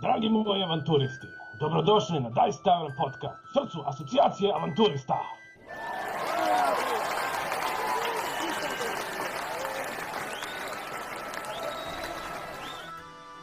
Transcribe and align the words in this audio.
Dragi 0.00 0.28
moji 0.28 0.62
avanturisti, 0.62 1.26
dobrodošli 1.60 2.20
na 2.20 2.30
Dice 2.30 2.62
Tavern 2.64 2.94
podcast, 2.96 3.40
srcu 3.52 3.82
asocijacije 3.86 4.52
avanturista. 4.54 5.18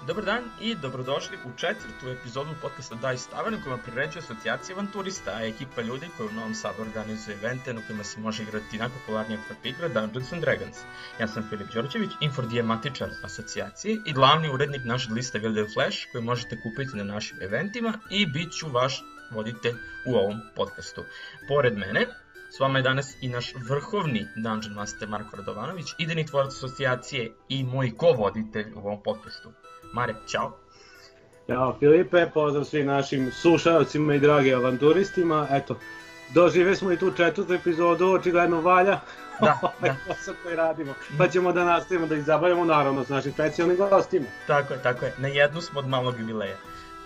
Dobar 0.07 0.25
dan 0.25 0.43
i 0.61 0.75
dobrodošli 0.75 1.37
u 1.45 1.57
četvrtu 1.57 2.09
epizodu 2.09 2.49
podcasta 2.61 2.95
Dice 2.95 3.29
Tavern 3.29 3.63
koja 3.63 3.77
priređuje 3.77 4.19
asocijacija 4.19 4.75
avanturista, 4.75 5.31
a 5.31 5.45
ekipa 5.45 5.81
ljudi 5.81 6.07
koja 6.17 6.29
u 6.29 6.31
Novom 6.31 6.53
Sadu 6.53 6.81
organizuje 6.81 7.37
evente 7.37 7.73
na 7.73 7.81
kojima 7.87 8.03
se 8.03 8.19
može 8.19 8.43
igrati 8.43 8.77
najpopularnija 8.77 9.39
FRP 9.47 9.65
igra 9.65 9.87
Dungeons 9.87 10.33
and 10.33 10.41
Dragons. 10.41 10.77
Ja 11.19 11.27
sam 11.27 11.47
Filip 11.49 11.73
Đorđević, 11.73 12.11
infodijematičar 12.21 13.09
asocijacije 13.23 13.97
i 14.05 14.13
glavni 14.13 14.49
urednik 14.49 14.81
naše 14.85 15.11
liste 15.11 15.39
Wilder 15.39 15.73
Flash 15.73 15.97
koju 16.11 16.21
možete 16.21 16.61
kupiti 16.61 16.97
na 16.97 17.03
našim 17.03 17.37
eventima 17.41 17.93
i 18.09 18.25
bit 18.25 18.53
ću 18.53 18.69
vaš 18.69 19.03
voditelj 19.31 19.75
u 20.05 20.15
ovom 20.15 20.39
podcastu. 20.55 21.03
Pored 21.47 21.77
mene, 21.77 22.07
S 22.49 22.59
vama 22.59 22.79
je 22.79 22.83
danas 22.83 23.17
i 23.21 23.27
naš 23.29 23.53
vrhovni 23.69 24.27
Dungeon 24.35 24.73
Master 24.73 25.09
Marko 25.09 25.35
Radovanović, 25.37 25.85
idejni 25.97 26.25
tvorac 26.25 26.53
asocijacije 26.53 27.31
i 27.49 27.63
moj 27.63 27.91
ko-voditelj 27.97 28.73
u 28.75 28.79
ovom 28.79 29.03
podcastu. 29.03 29.51
Mare, 29.93 30.13
čao. 30.31 30.51
Ćao 31.47 31.75
Filipe, 31.79 32.25
pozdrav 32.33 32.63
svim 32.63 32.85
našim 32.85 33.31
slušalcima 33.31 34.15
i 34.15 34.19
dragi 34.19 34.53
avanturistima. 34.53 35.47
Eto, 35.51 35.75
dožive 36.33 36.75
smo 36.75 36.91
i 36.91 36.97
tu 36.97 37.11
četvrtu 37.11 37.53
epizodu, 37.53 38.05
očigledno 38.05 38.61
valja. 38.61 38.99
Da, 39.41 39.59
ovaj 39.79 39.89
da. 39.89 39.95
posao 40.07 40.33
koji 40.43 40.55
radimo. 40.55 40.93
Pa 41.17 41.27
ćemo 41.27 41.51
da 41.51 41.63
nastavimo 41.63 42.07
da 42.07 42.15
ih 42.15 42.23
zabavimo 42.23 42.65
naravno 42.65 43.03
s 43.03 43.09
našim 43.09 43.31
specijalnim 43.31 43.77
gostima. 43.77 44.25
Tako 44.47 44.73
je, 44.73 44.83
tako 44.83 45.05
je. 45.05 45.13
Na 45.17 45.27
jednu 45.27 45.61
smo 45.61 45.79
od 45.79 45.87
malog 45.87 46.19
jubileja. 46.19 46.57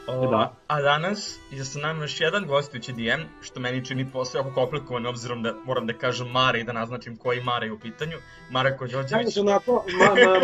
O, 0.08 0.28
Da. 0.28 0.54
A 0.68 0.82
danas 0.82 1.40
je 1.52 1.66
sa 1.66 1.80
nama 1.80 2.04
još 2.04 2.22
jedan 2.22 2.48
gostujući 2.48 2.94
DM, 2.94 3.22
što 3.42 3.60
meni 3.60 3.86
čini 3.86 4.12
posle 4.12 4.40
jako 4.40 4.54
komplikovano, 4.54 5.10
obzirom 5.10 5.44
da 5.44 5.54
moram 5.66 5.88
da 5.88 5.94
kažem 5.94 6.28
Mare 6.28 6.60
i 6.60 6.64
da 6.64 6.74
naznačim 6.74 7.18
koji 7.18 7.42
Mare 7.44 7.68
je 7.68 7.72
u 7.72 7.80
pitanju. 7.80 8.18
Marko 8.50 8.88
Đorđević. 8.88 9.34
Znači 9.34 9.40
onako, 9.40 9.86
ma, 10.00 10.06
ma, 10.06 10.40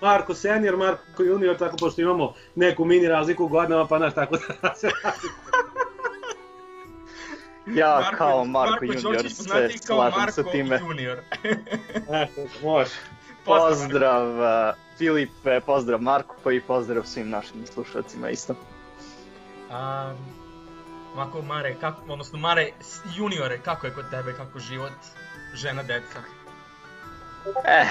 Marko 0.00 0.34
senior, 0.34 0.76
Marko 0.76 1.22
junior, 1.22 1.56
tako 1.56 1.76
pošto 1.76 2.00
imamo 2.00 2.34
neku 2.54 2.84
mini 2.84 3.08
razliku 3.08 3.44
u 3.44 3.48
godinama, 3.48 3.86
pa 3.86 3.98
znaš 3.98 4.14
tako 4.14 4.36
da 4.62 4.74
se 4.80 4.88
Ja 7.66 8.10
kao 8.18 8.44
Marko, 8.44 8.70
Marko 8.70 8.84
Junior 8.84 9.30
se 9.30 9.42
slažem 9.42 9.78
Marko 9.96 10.32
sa 10.32 10.42
time. 10.42 10.78
Junior. 10.78 11.18
Eto, 12.22 12.40
može. 12.62 12.90
Pozdrav 13.44 14.38
uh, 14.38 14.74
Filipe, 14.98 15.60
pozdrav 15.60 16.02
Marko 16.02 16.50
i 16.50 16.60
pozdrav 16.60 17.04
svim 17.04 17.30
našim 17.30 17.66
slušalcima 17.66 18.30
isto. 18.30 18.54
A, 19.70 20.14
Mako 21.16 21.42
Mare, 21.42 21.76
kako, 21.80 22.12
odnosno 22.12 22.38
Mare 22.38 22.72
juniore, 23.16 23.58
kako 23.58 23.86
je 23.86 23.92
kod 23.92 24.10
tebe, 24.10 24.32
kako 24.32 24.58
život, 24.58 24.92
žena, 25.54 25.82
deca, 25.82 26.20
Eh, 27.64 27.86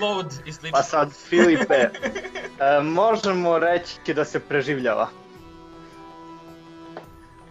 bootload 0.00 0.32
i 0.44 0.52
slično. 0.52 0.76
pa 0.76 0.82
sad 0.82 1.12
Filipe, 1.28 1.88
uh, 1.88 2.86
možemo 3.02 3.58
reći 3.58 4.14
da 4.14 4.24
se 4.24 4.40
preživljava. 4.40 5.08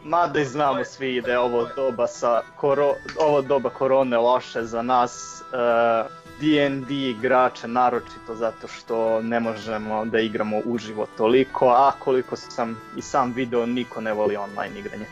Mada 0.03 0.39
i 0.39 0.45
znamo 0.45 0.83
svi 0.83 1.21
da 1.21 1.31
je 1.31 1.39
ovo 1.39 1.69
doba 1.75 2.07
sa 2.07 2.41
koro, 2.57 2.93
ovo 3.19 3.41
doba 3.41 3.69
korone 3.69 4.17
loše 4.17 4.63
za 4.63 4.81
nas 4.81 5.41
uh, 5.41 6.11
D&D 6.39 6.93
igrače 6.93 7.67
naročito 7.67 8.35
zato 8.35 8.67
što 8.67 9.21
ne 9.21 9.39
možemo 9.39 10.05
da 10.05 10.19
igramo 10.19 10.61
uživo 10.65 11.07
toliko, 11.17 11.67
a 11.69 11.91
koliko 11.99 12.35
sam 12.35 12.81
i 12.97 13.01
sam 13.01 13.33
video 13.33 13.65
niko 13.65 14.01
ne 14.01 14.13
voli 14.13 14.35
online 14.35 14.79
igranje. 14.79 15.05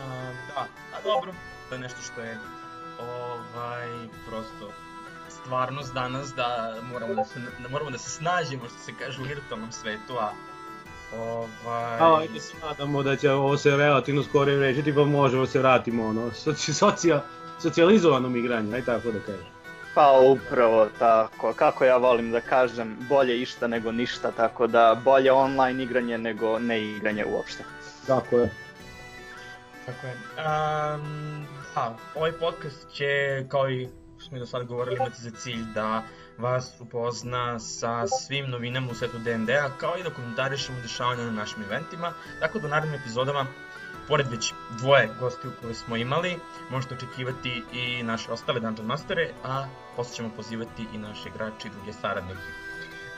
A, 0.00 0.32
da, 0.48 0.60
a 0.98 1.02
dobro, 1.04 1.32
to 1.68 1.74
je 1.74 1.80
nešto 1.80 2.02
što 2.02 2.20
je 2.20 2.38
ovaj, 3.04 3.88
prosto 4.28 4.72
stvarnost 5.28 5.94
danas 5.94 6.34
da 6.34 6.74
moramo 6.92 7.14
da 7.14 7.24
se, 7.24 7.40
da 7.62 7.68
moramo 7.68 7.90
da 7.90 7.98
se 7.98 8.10
snažimo, 8.10 8.68
što 8.68 8.78
se 8.78 8.92
kaže 8.98 9.20
u 9.20 9.24
virtualnom 9.24 9.72
svetu, 9.72 10.18
a 10.20 10.32
ovaj... 11.18 11.98
A, 12.00 12.18
ajde 12.18 12.40
se 12.40 12.54
nadamo 12.62 13.02
da 13.02 13.16
će 13.16 13.30
ovo 13.30 13.56
se 13.56 13.76
relativno 13.76 14.22
skoro 14.22 14.56
rešiti, 14.60 14.94
pa 14.94 15.04
možemo 15.04 15.44
da 15.44 15.50
se 15.50 15.58
vratimo 15.58 16.06
ono, 16.06 16.30
soci, 16.30 16.74
socija, 16.74 17.24
socijalizovanom 17.58 18.36
igranju, 18.36 18.74
aj 18.74 18.84
tako 18.84 19.12
da 19.12 19.20
kažem. 19.20 19.54
Pa 19.94 20.20
upravo 20.20 20.88
tako, 20.98 21.52
kako 21.52 21.84
ja 21.84 21.96
volim 21.96 22.30
da 22.30 22.40
kažem, 22.40 22.96
bolje 23.08 23.42
išta 23.42 23.66
nego 23.66 23.92
ništa, 23.92 24.30
tako 24.30 24.66
da 24.66 25.00
bolje 25.04 25.32
online 25.32 25.82
igranje 25.82 26.18
nego 26.18 26.58
ne 26.58 26.82
igranje 26.82 27.24
uopšte. 27.24 27.64
Tako 28.06 28.38
je. 28.38 28.50
Tako 29.86 30.06
je. 30.06 30.14
Um, 30.94 31.53
da, 31.74 31.96
ovaj 32.14 32.32
podcast 32.32 32.92
će, 32.92 33.44
kao 33.48 33.70
i 33.70 33.88
što 34.18 34.28
smo 34.28 34.36
i 34.36 34.40
do 34.40 34.46
sada 34.46 34.64
govorili, 34.64 34.96
imati 34.96 35.22
za 35.22 35.30
cilj 35.30 35.64
da 35.74 36.02
vas 36.38 36.80
upozna 36.80 37.58
sa 37.58 38.06
svim 38.06 38.50
novinama 38.50 38.90
u 38.90 38.94
svetu 38.94 39.18
D&D-a, 39.18 39.70
kao 39.78 39.98
i 39.98 40.02
da 40.02 40.10
komentarišemo 40.10 40.80
dešavanja 40.80 41.22
na 41.22 41.30
našim 41.30 41.62
eventima, 41.62 42.12
tako 42.40 42.58
da 42.58 42.66
u 42.66 42.70
narednim 42.70 43.00
epizodama, 43.00 43.46
pored 44.08 44.26
već 44.30 44.52
dvoje 44.78 45.08
gostiju 45.20 45.52
koje 45.60 45.74
smo 45.74 45.96
imali, 45.96 46.38
možete 46.70 46.94
očekivati 46.94 47.62
i 47.72 48.02
naše 48.02 48.32
ostale 48.32 48.60
Dungeon 48.60 48.86
Mastere, 48.86 49.30
a 49.44 49.66
posle 49.96 50.14
ćemo 50.16 50.30
pozivati 50.36 50.86
i 50.94 50.98
naše 50.98 51.28
igrače 51.28 51.68
i 51.68 51.70
druge 51.70 51.92
saradnike. 51.92 52.64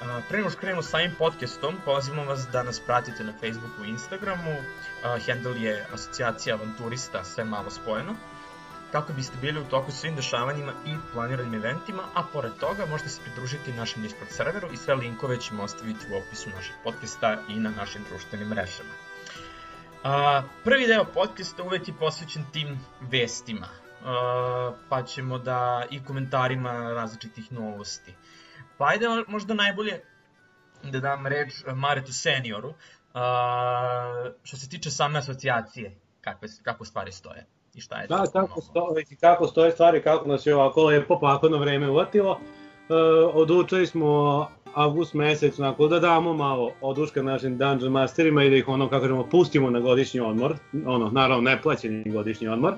A, 0.03 0.21
Pre 0.29 0.39
nego 0.39 0.51
što 0.51 0.61
krenemo 0.61 0.83
sa 0.83 0.97
ovim 0.97 1.15
podcastom, 1.19 1.75
pozivamo 1.85 2.25
vas 2.25 2.47
da 2.53 2.63
nas 2.63 2.81
pratite 2.81 3.25
na 3.25 3.33
Facebooku 3.33 3.85
i 3.85 3.89
Instagramu. 3.89 4.57
A, 5.05 5.19
handle 5.27 5.63
je 5.63 5.87
asocijacija 5.93 6.57
avanturista, 6.57 7.25
sve 7.25 7.45
malo 7.45 7.71
spojeno. 7.71 8.15
Kako 8.93 9.13
biste 9.13 9.37
bili 9.41 9.61
u 9.61 9.65
toku 9.65 9.93
svim 9.93 10.17
dešavanjima 10.17 10.73
i 10.87 10.95
planiranim 11.13 11.55
eventima, 11.55 12.03
a 12.15 12.23
pored 12.33 12.53
toga 12.61 12.87
možete 12.87 13.11
se 13.11 13.23
pridružiti 13.23 13.73
našem 13.73 14.03
Discord 14.03 14.31
serveru 14.31 14.69
i 14.73 14.77
sve 14.77 14.95
linkove 14.95 15.41
ćemo 15.41 15.63
ostaviti 15.63 16.07
u 16.13 16.17
opisu 16.17 16.51
našeg 16.51 16.75
podcasta 16.85 17.37
i 17.49 17.61
na 17.61 17.71
našim 17.71 18.03
društvenim 18.09 18.49
mrežama. 18.49 18.91
A, 20.05 20.43
prvi 20.65 20.87
deo 20.87 21.05
podcasta 21.05 21.63
uvek 21.63 21.89
je 21.89 21.95
posvećen 21.95 22.45
tim 22.53 22.79
vestima, 23.01 23.69
a, 24.05 24.73
pa 24.89 25.03
ćemo 25.03 25.39
da 25.39 25.87
i 25.91 26.05
komentarima 26.05 26.73
različitih 26.73 27.53
novosti. 27.53 28.15
Pa 28.79 28.87
ajde 28.89 29.07
možda 29.29 29.55
najbolje 29.55 30.01
da 30.83 31.01
dam 31.01 31.27
reč 31.27 31.55
Maretu 31.75 32.13
senioru, 32.13 32.75
a, 33.15 34.31
što 34.43 34.57
se 34.57 34.69
tiče 34.69 34.91
same 34.91 35.19
asocijacije, 35.19 35.99
kakve, 36.21 36.49
kako 36.65 36.85
stvari 36.85 37.13
stoje 37.13 37.56
i 37.77 37.81
šta 37.81 38.01
je 38.01 38.07
Da, 38.07 38.27
to 38.27 38.33
kako, 38.33 38.61
stoje, 38.61 39.05
kako 39.21 39.47
stoje 39.47 39.71
stvari, 39.71 40.03
kako 40.03 40.29
nas 40.29 40.47
je 40.47 40.55
ovako 40.55 40.85
lepo 40.85 41.19
pakano 41.21 41.59
vreme 41.59 41.91
uvatilo. 41.91 42.39
E, 42.89 42.95
odlučili 43.35 43.87
smo 43.87 44.47
avgust 44.75 45.15
mesec 45.15 45.59
onako 45.59 45.89
da 45.89 45.99
damo 45.99 46.35
malo 46.35 46.73
oduška 46.81 47.23
našim 47.23 47.59
Dungeon 47.59 47.93
Masterima 47.93 48.45
i 48.45 48.51
da 48.51 48.57
ih 48.57 48.69
ono, 48.69 48.89
kako 48.89 49.01
kažemo, 49.01 49.27
pustimo 49.31 49.71
na 49.71 49.81
godišnji 49.81 50.21
odmor, 50.21 50.57
ono, 50.87 51.11
naravno 51.11 51.51
neplaćeni 51.51 52.11
godišnji 52.13 52.49
odmor. 52.49 52.75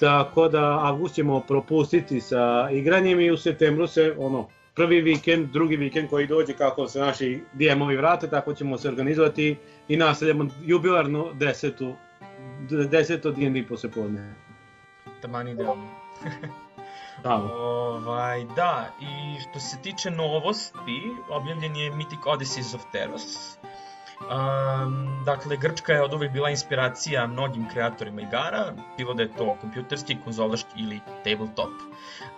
Tako 0.00 0.48
da 0.48 0.80
avgust 0.82 1.14
ćemo 1.14 1.40
propustiti 1.40 2.20
sa 2.20 2.68
igranjem 2.72 3.20
i 3.20 3.30
u 3.30 3.36
septembru 3.36 3.86
se 3.86 4.14
ono, 4.18 4.48
prvi 4.74 5.00
vikend, 5.00 5.48
drugi 5.50 5.76
vikend 5.76 6.10
koji 6.10 6.26
dođe 6.26 6.52
kako 6.52 6.88
se 6.88 7.00
naši 7.00 7.40
DM-ovi 7.54 7.96
vrate, 7.96 8.28
tako 8.28 8.54
ćemo 8.54 8.78
se 8.78 8.88
organizovati 8.88 9.56
i 9.88 9.96
nastavljamo 9.96 10.48
jubilarno 10.64 11.32
desetu, 11.32 11.94
deseto 12.90 13.30
D&D 13.30 13.66
poslepodne. 13.68 14.34
Taman 15.20 15.48
idealno. 15.48 15.88
Tamo. 17.22 17.54
Ovaj, 17.54 18.44
da, 18.44 18.88
i 19.00 19.40
što 19.40 19.60
se 19.60 19.76
tiče 19.82 20.10
novosti, 20.10 21.02
objavljen 21.30 21.76
je 21.76 21.92
Mythic 21.92 22.22
Odysseys 22.24 22.74
of 22.74 22.82
Teros. 22.92 23.58
Um, 24.20 25.22
dakle, 25.24 25.56
Grčka 25.56 25.92
je 25.92 26.02
od 26.02 26.14
uvek 26.14 26.32
bila 26.32 26.50
inspiracija 26.50 27.26
mnogim 27.26 27.68
kreatorima 27.68 28.22
igara, 28.22 28.72
bilo 28.96 29.14
da 29.14 29.22
je 29.22 29.32
to 29.32 29.56
kompjuterski, 29.60 30.16
konzolaški 30.24 30.70
ili 30.76 31.00
tabletop. 31.24 31.70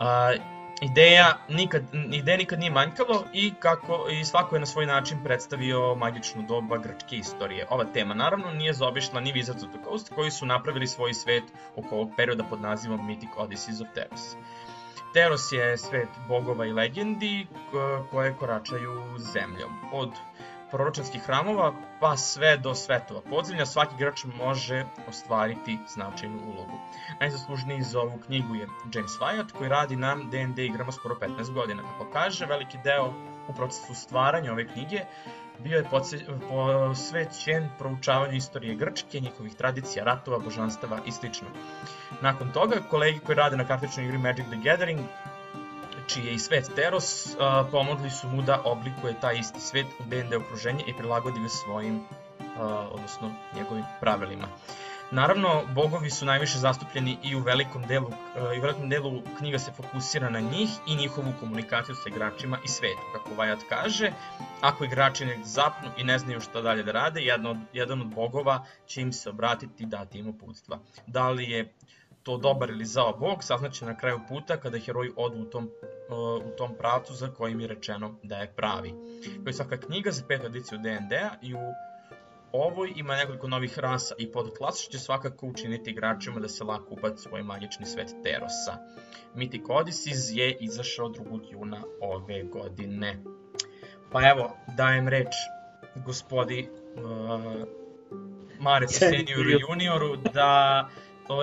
Uh, 0.01 0.58
ideja 0.81 1.39
nikad, 1.49 1.83
ideja 2.13 2.37
nikad 2.37 2.59
nije 2.59 2.71
manjkalo 2.71 3.25
i, 3.33 3.53
kako, 3.59 4.07
i 4.11 4.25
svako 4.25 4.57
je 4.57 4.61
na 4.61 4.67
svoj 4.67 4.87
način 4.87 5.19
predstavio 5.25 5.95
magičnu 5.95 6.43
doba 6.43 6.79
grčke 6.79 7.17
istorije. 7.17 7.67
Ova 7.71 7.85
tema 7.85 8.15
naravno 8.15 8.53
nije 8.53 8.73
zaobišla 8.73 9.21
ni 9.21 9.33
Wizards 9.33 9.65
of 9.65 9.71
the 9.71 9.85
Coast 9.85 10.13
koji 10.15 10.31
su 10.31 10.47
napravili 10.47 10.87
svoj 10.87 11.15
svet 11.15 11.45
oko 11.77 11.95
ovog 11.95 12.11
perioda 12.17 12.45
pod 12.45 12.61
nazivom 12.61 13.01
Mythic 13.01 13.35
Odysseys 13.37 13.83
of 13.83 13.89
Teros. 13.95 14.37
Teros 15.15 15.53
je 15.53 15.79
svet 15.79 16.09
bogova 16.29 16.67
i 16.67 16.73
legendi 16.73 17.47
koje 18.11 18.35
koračaju 18.35 19.19
zemljom. 19.19 19.71
Od 19.93 20.11
proročanskih 20.71 21.23
hramova 21.23 21.73
pa 22.01 22.17
sve 22.17 22.57
do 22.57 22.75
svetova 22.75 23.21
podzemlja 23.31 23.67
svaki 23.67 23.95
igrač 23.95 24.25
može 24.25 24.85
ostvariti 25.09 25.79
značajnu 25.89 26.39
ulogu. 26.47 26.79
Najzaslužniji 27.21 27.83
za 27.83 28.01
ovu 28.01 28.19
knjigu 28.27 28.55
je 28.55 28.69
James 28.95 29.13
Wyatt 29.21 29.53
koji 29.53 29.71
radi 29.71 29.97
na 29.97 30.17
D&D 30.31 30.65
igrama 30.67 30.93
skoro 30.93 31.15
15 31.15 31.53
godina. 31.53 31.83
Kako 31.83 32.11
kaže, 32.13 32.47
veliki 32.47 32.79
deo 32.85 33.13
u 33.49 33.53
procesu 33.53 33.95
stvaranja 33.95 34.53
ove 34.53 34.69
knjige 34.69 35.01
bio 35.59 35.77
je 35.77 35.85
posvećen 36.49 37.69
proučavanju 37.79 38.33
istorije 38.33 38.75
Grčke, 38.75 39.21
njihovih 39.21 39.55
tradicija, 39.55 40.05
ratova, 40.05 40.39
božanstava 40.39 40.99
i 41.07 41.13
sl. 41.13 41.27
Nakon 42.23 42.53
toga, 42.53 42.77
kolegi 42.91 43.19
koji 43.19 43.37
rade 43.37 43.57
na 43.57 43.67
kafičnoj 43.67 44.07
igri 44.07 44.19
Magic 44.19 44.47
the 44.47 44.57
Gathering, 44.65 45.01
čiji 46.09 46.27
je 46.27 46.35
i 46.35 46.39
svet 46.39 46.71
Teros, 46.75 47.37
pomogli 47.71 48.11
su 48.11 48.29
mu 48.29 48.43
da 48.43 48.63
oblikuje 48.65 49.21
taj 49.21 49.39
isti 49.39 49.61
svet 49.61 49.87
u 50.01 50.03
D&D 50.07 50.37
okruženje 50.37 50.85
i 50.87 50.95
prilagodi 50.99 51.41
ga 51.41 51.49
svojim, 51.49 52.01
odnosno 52.91 53.31
njegovim 53.57 53.85
pravilima. 54.01 54.49
Naravno, 55.11 55.63
bogovi 55.75 56.11
su 56.11 56.27
najviše 56.27 56.59
zastupljeni 56.59 57.19
i 57.23 57.35
u 57.37 57.41
velikom 57.41 57.87
delu, 57.87 58.11
i 58.57 58.59
u 58.59 58.63
velikom 58.63 58.89
delu 58.89 59.23
knjiga 59.39 59.59
se 59.59 59.73
fokusira 59.73 60.31
na 60.31 60.41
njih 60.41 60.69
i 60.87 60.97
njihovu 60.97 61.33
komunikaciju 61.41 61.95
sa 61.95 62.09
igračima 62.09 62.59
i 62.65 62.69
svetu. 62.69 63.01
Kako 63.13 63.35
Vajat 63.35 63.59
kaže, 63.69 64.13
ako 64.61 64.85
igrači 64.85 65.25
ne 65.25 65.39
zapnu 65.45 65.91
i 65.97 66.05
ne 66.05 66.19
znaju 66.19 66.41
šta 66.41 66.61
dalje 66.63 66.83
da 66.83 66.93
rade, 66.93 67.21
jedan 67.21 67.47
od, 67.47 67.57
jedan 67.73 68.01
od 68.01 68.07
bogova 68.07 68.65
će 68.87 69.01
im 69.01 69.13
se 69.13 69.31
obratiti 69.31 69.83
i 69.83 69.87
dati 69.87 70.19
im 70.19 70.29
uputstva. 70.29 70.79
Da 71.07 71.31
li 71.31 71.51
je 71.51 71.73
to 72.23 72.37
dobar 72.37 72.71
ili 72.71 72.85
zao 72.85 73.17
bog, 73.19 73.45
saznaće 73.45 73.85
na 73.85 73.97
kraju 73.97 74.21
puta 74.29 74.57
kada 74.57 74.79
heroji 74.79 75.11
odu 75.17 75.43
u 75.43 75.45
tom, 75.45 75.71
e, 75.85 76.15
u 76.47 76.57
tom 76.57 76.75
pravcu 76.79 77.15
za 77.15 77.29
kojim 77.29 77.61
je 77.61 77.67
rečeno 77.67 78.15
da 78.23 78.37
je 78.37 78.53
pravi. 78.57 78.95
Kao 79.45 79.51
i 79.51 79.53
svaka 79.53 79.77
knjiga 79.77 80.11
za 80.11 80.23
petu 80.29 80.47
ediciju 80.47 80.79
D&D-a 80.79 81.31
i 81.43 81.55
u 81.55 81.59
ovoj 82.53 82.93
ima 82.97 83.17
nekoliko 83.17 83.49
novih 83.49 83.79
rasa 83.79 84.15
i 84.19 84.33
podklasa 84.33 84.83
što 84.83 84.93
će 84.93 84.99
svakako 84.99 85.47
učiniti 85.47 85.91
igračima 85.91 86.41
da 86.41 86.49
se 86.49 86.65
lako 86.65 86.95
ubaci 86.95 87.23
svoj 87.23 87.43
magični 87.43 87.87
svet 87.87 88.15
Terosa. 88.23 88.79
Mythic 89.35 89.63
Odysseus 89.63 90.39
je 90.39 90.57
izašao 90.61 91.09
2. 91.09 91.41
juna 91.51 91.83
ove 92.01 92.43
godine. 92.43 93.23
Pa 94.13 94.29
evo, 94.29 94.57
dajem 94.77 95.09
reč 95.09 95.35
gospodi 96.07 96.69
uh, 96.69 97.69
Mare 98.61 98.89
Senioru 98.99 99.51
i 99.51 99.59
Junioru 99.69 100.17
da 100.17 100.89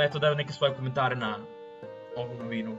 eto 0.06 0.20
daju 0.20 0.36
neke 0.36 0.54
svoje 0.54 0.74
komentare 0.74 1.16
na 1.16 1.38
ovu 2.16 2.34
novinu. 2.44 2.78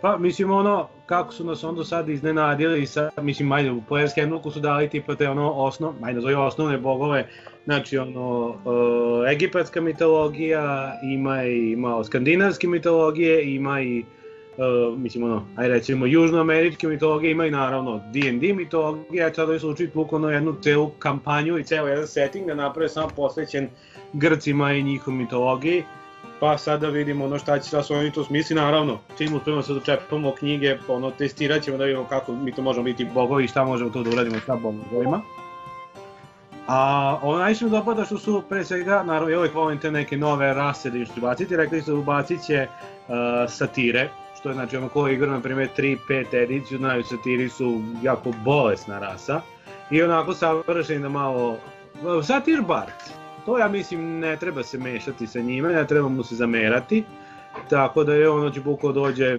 Pa, 0.00 0.16
mislim, 0.16 0.50
ono, 0.50 0.88
kako 1.06 1.32
su 1.32 1.44
nas 1.44 1.64
onda 1.64 1.84
sad 1.84 2.08
iznenadili 2.08 2.82
i 2.82 2.86
sad, 2.86 3.10
mislim, 3.22 3.48
majde, 3.48 3.70
u 3.70 3.80
Player's 3.88 4.20
Handbooku 4.20 4.50
su 4.50 4.60
dali 4.60 4.88
tipa 4.88 5.14
te 5.14 5.28
ono 5.28 5.52
osnov, 5.52 5.94
majde, 6.00 6.20
zove 6.20 6.36
osnovne 6.36 6.78
bogove, 6.78 7.28
znači 7.64 7.98
ono, 7.98 8.48
uh, 8.48 9.30
egipatska 9.30 9.80
mitologija, 9.80 10.92
ima 11.02 11.44
i 11.44 11.76
malo 11.76 12.04
skandinavske 12.04 12.68
mitologije, 12.68 13.54
ima 13.54 13.80
i 13.80 14.04
Uh, 14.56 14.98
mislim 14.98 15.24
ono, 15.24 15.46
aj 15.56 15.68
recimo 15.68 16.06
južnoameričke 16.06 16.88
mitologije 16.88 17.30
ima 17.30 17.46
i 17.46 17.50
naravno 17.50 18.00
D&D 18.12 18.52
mitologija, 18.52 19.34
sada 19.34 19.58
su 19.58 19.70
učiti 19.70 19.92
bukvalno 19.94 20.30
jednu 20.30 20.54
celu 20.62 20.90
kampanju 20.98 21.58
i 21.58 21.64
ceo 21.64 21.86
jedan 21.86 22.06
setting 22.06 22.46
da 22.46 22.54
naprave 22.54 22.88
samo 22.88 23.08
posvećen 23.16 23.68
Grcima 24.12 24.72
i 24.72 24.82
njihovoj 24.82 25.18
mitologiji 25.18 25.84
pa 26.40 26.58
sad 26.58 26.80
da 26.80 26.88
vidimo 26.88 27.24
ono 27.24 27.38
šta 27.38 27.58
će, 27.58 27.68
šta 27.68 27.82
su 27.82 27.94
oni 27.94 28.12
to 28.12 28.24
smisli, 28.24 28.56
naravno, 28.56 28.98
čim 29.18 29.34
uspemo 29.34 29.62
se 29.62 29.72
dočepamo 29.72 30.34
knjige, 30.38 30.78
ono, 30.88 31.10
testirat 31.10 31.62
ćemo 31.62 31.76
da 31.76 31.84
vidimo 31.84 32.04
kako 32.04 32.32
mi 32.32 32.52
to 32.52 32.62
možemo 32.62 32.84
biti 32.84 33.04
bogovi 33.14 33.44
i 33.44 33.48
šta 33.48 33.64
možemo 33.64 33.90
to 33.90 34.02
da 34.02 34.10
uradimo 34.10 34.36
sa 34.46 34.56
bogovima. 34.56 35.20
A 36.66 37.18
ono 37.22 37.38
najviše 37.38 37.64
mi 37.64 37.70
dopada 37.70 38.04
što 38.04 38.18
su 38.18 38.42
pre 38.48 38.64
svega, 38.64 39.02
naravno 39.02 39.28
ja 39.28 39.38
uvijek 39.38 39.54
volim 39.54 39.78
te 39.78 39.90
neke 39.90 40.16
nove 40.16 40.54
rase 40.54 40.90
da 40.90 40.98
još 40.98 41.08
ubaciti, 41.16 41.56
rekli 41.56 41.82
su 41.82 41.90
da 41.90 41.98
ubacit 41.98 42.40
će 42.46 42.66
uh, 42.66 43.14
satire, 43.48 44.08
što 44.40 44.48
je 44.48 44.54
znači 44.54 44.76
ono 44.76 44.88
ko 44.88 45.08
igra 45.08 45.30
na 45.30 45.40
primjer 45.40 45.68
3-5 45.76 46.42
ediciju, 46.42 46.78
znaju 46.78 47.02
satiri 47.02 47.48
su 47.48 47.80
jako 48.02 48.32
bolesna 48.44 48.98
rasa. 48.98 49.40
I 49.90 50.02
onako 50.02 50.34
savršeni 50.34 51.02
da 51.02 51.08
malo, 51.08 51.56
satir 52.22 52.60
bar, 52.60 52.86
to 53.46 53.58
ja 53.58 53.68
mislim 53.68 54.18
ne 54.18 54.36
treba 54.36 54.62
se 54.62 54.78
mešati 54.78 55.26
sa 55.26 55.40
njime, 55.40 55.72
ne 55.72 55.86
treba 55.86 56.08
mu 56.08 56.22
se 56.22 56.34
zamerati, 56.34 57.04
tako 57.70 58.04
da 58.04 58.14
je 58.14 58.30
ono 58.30 58.50
će 58.50 58.60
buko 58.60 58.92
dođe 58.92 59.38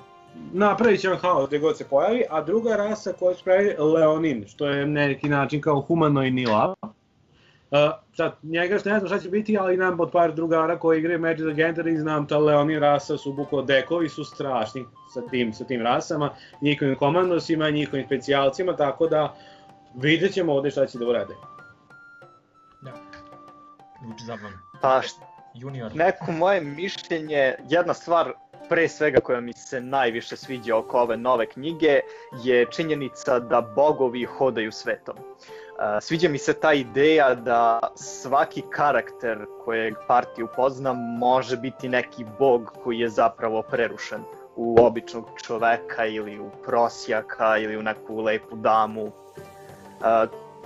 napravit 0.54 1.02
će 1.02 1.12
on 1.12 1.18
haos 1.18 1.48
gde 1.48 1.60
god 1.60 1.78
se 1.78 1.88
pojavi, 1.88 2.24
a 2.30 2.42
druga 2.42 2.76
rasa 2.76 3.14
koja 3.20 3.36
se 3.36 3.44
pravi 3.44 3.76
Leonin, 3.80 4.46
što 4.48 4.68
je 4.68 4.86
neki 4.86 5.30
način 5.30 5.62
kao 5.62 5.82
humanoidni 5.82 6.46
lav. 6.46 6.74
Uh, 6.82 7.80
sad, 8.14 8.34
njega 8.44 8.80
što 8.80 8.90
ne 8.90 9.00
znam 9.00 9.08
šta 9.08 9.20
će 9.20 9.30
biti, 9.30 9.58
ali 9.58 9.78
nam 9.78 10.00
od 10.00 10.12
par 10.12 10.34
drugara 10.34 10.80
koji 10.80 11.00
igraju 11.00 11.20
Magic 11.20 11.46
the 11.46 11.64
Gathering, 11.64 12.00
znam 12.00 12.28
ta 12.28 12.38
Leonin 12.38 12.80
rasa 12.80 13.18
su 13.18 13.34
buko 13.34 13.62
dekovi, 13.62 14.10
su 14.10 14.24
strašni 14.24 14.86
sa 15.14 15.22
tim, 15.32 15.54
sa 15.54 15.66
tim 15.66 15.82
rasama, 15.82 16.30
njihovim 16.62 16.96
komandosima, 16.96 17.70
njihovim 17.70 18.06
specijalcima, 18.06 18.76
tako 18.76 19.08
da 19.08 19.36
vidjet 19.96 20.34
ćemo 20.34 20.54
ovde 20.54 20.72
šta 20.72 20.86
će 20.86 20.98
da 20.98 21.08
urade. 21.08 21.57
Zvuči 24.02 24.26
zabavno. 24.26 24.58
Pa, 24.82 25.02
Junior. 25.54 25.96
neko 25.96 26.32
moje 26.32 26.62
mišljenje, 26.62 27.56
jedna 27.70 27.94
stvar 27.94 28.34
pre 28.70 28.88
svega 28.90 29.20
koja 29.20 29.42
mi 29.42 29.54
se 29.54 29.82
najviše 29.82 30.36
sviđa 30.38 30.78
oko 30.78 31.00
ove 31.00 31.18
nove 31.18 31.46
knjige 31.46 32.00
je 32.44 32.66
činjenica 32.72 33.40
da 33.40 33.62
bogovi 33.62 34.26
hodaju 34.26 34.72
svetom. 34.72 35.16
Sviđa 36.02 36.30
mi 36.30 36.38
se 36.38 36.54
ta 36.54 36.74
ideja 36.74 37.36
da 37.36 37.80
svaki 37.96 38.64
karakter 38.70 39.46
kojeg 39.66 39.96
partij 40.08 40.44
upozna 40.44 40.94
može 40.94 41.58
biti 41.58 41.90
neki 41.90 42.26
bog 42.40 42.74
koji 42.84 43.00
je 43.00 43.10
zapravo 43.10 43.62
prerušen 43.62 44.24
u 44.56 44.76
običnog 44.80 45.30
čoveka 45.44 46.06
ili 46.06 46.40
u 46.40 46.50
prosjaka 46.66 47.58
ili 47.58 47.78
u 47.78 47.84
neku 47.84 48.22
lepu 48.22 48.56
damu 48.56 49.12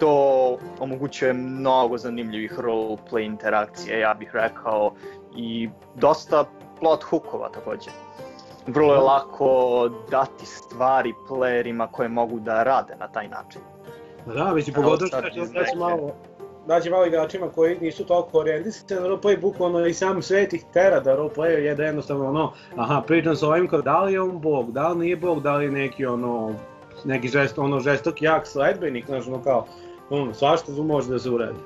to 0.01 0.57
omogućuje 0.79 1.33
mnogo 1.33 1.97
zanimljivih 1.97 2.59
roleplay 2.59 3.25
interakcija, 3.25 3.97
ja 3.97 4.13
bih 4.13 4.29
rekao, 4.33 4.93
i 5.35 5.69
dosta 5.95 6.45
plot 6.79 7.03
hookova 7.03 7.49
takođe. 7.49 7.89
Vrlo 8.67 8.93
je 8.93 8.99
lako 8.99 9.89
dati 10.11 10.45
stvari 10.45 11.13
playerima 11.29 11.87
koje 11.91 12.09
mogu 12.09 12.39
da 12.39 12.63
rade 12.63 12.95
na 12.99 13.07
taj 13.07 13.27
način. 13.27 13.61
Da, 14.25 14.43
već 14.43 14.67
i 14.67 14.73
pogotovo 14.73 15.07
što 15.07 15.29
će 15.29 15.39
daći 15.39 15.77
malo, 15.77 16.11
daći 16.67 16.89
malo 16.89 17.05
igračima 17.05 17.49
koji 17.49 17.79
nisu 17.79 18.05
toliko 18.05 18.39
orijentisani 18.39 19.01
na 19.01 19.07
roleplay, 19.07 19.41
bukvalno 19.41 19.85
i 19.85 19.93
sam 19.93 20.21
svet 20.21 20.53
ih 20.53 20.65
tera 20.73 20.99
da 20.99 21.17
roleplay 21.17 21.57
je 21.57 21.75
da 21.75 21.83
jednostavno 21.83 22.29
ono, 22.29 22.53
aha, 22.77 23.01
pričam 23.07 23.35
sa 23.35 23.47
ovim 23.47 23.67
kao 23.67 23.81
da 23.81 24.01
li 24.01 24.13
je 24.13 24.21
on 24.21 24.41
bog, 24.41 24.71
da 24.71 24.89
li 24.89 24.99
nije 24.99 25.15
bog, 25.15 25.41
da 25.41 25.55
li 25.55 25.65
je 25.65 25.71
neki 25.71 26.05
ono, 26.05 26.53
neki 27.05 27.27
žest, 27.27 27.59
ono 27.59 27.79
žestok 27.79 28.21
jak 28.21 28.47
sledbenik, 28.47 29.05
znaš, 29.05 29.27
ono 29.27 29.43
kao, 29.43 29.65
ono, 30.11 30.33
svašta 30.33 30.75
tu 30.75 30.83
može 30.83 31.09
da 31.09 31.19
se 31.19 31.29
uradi. 31.29 31.59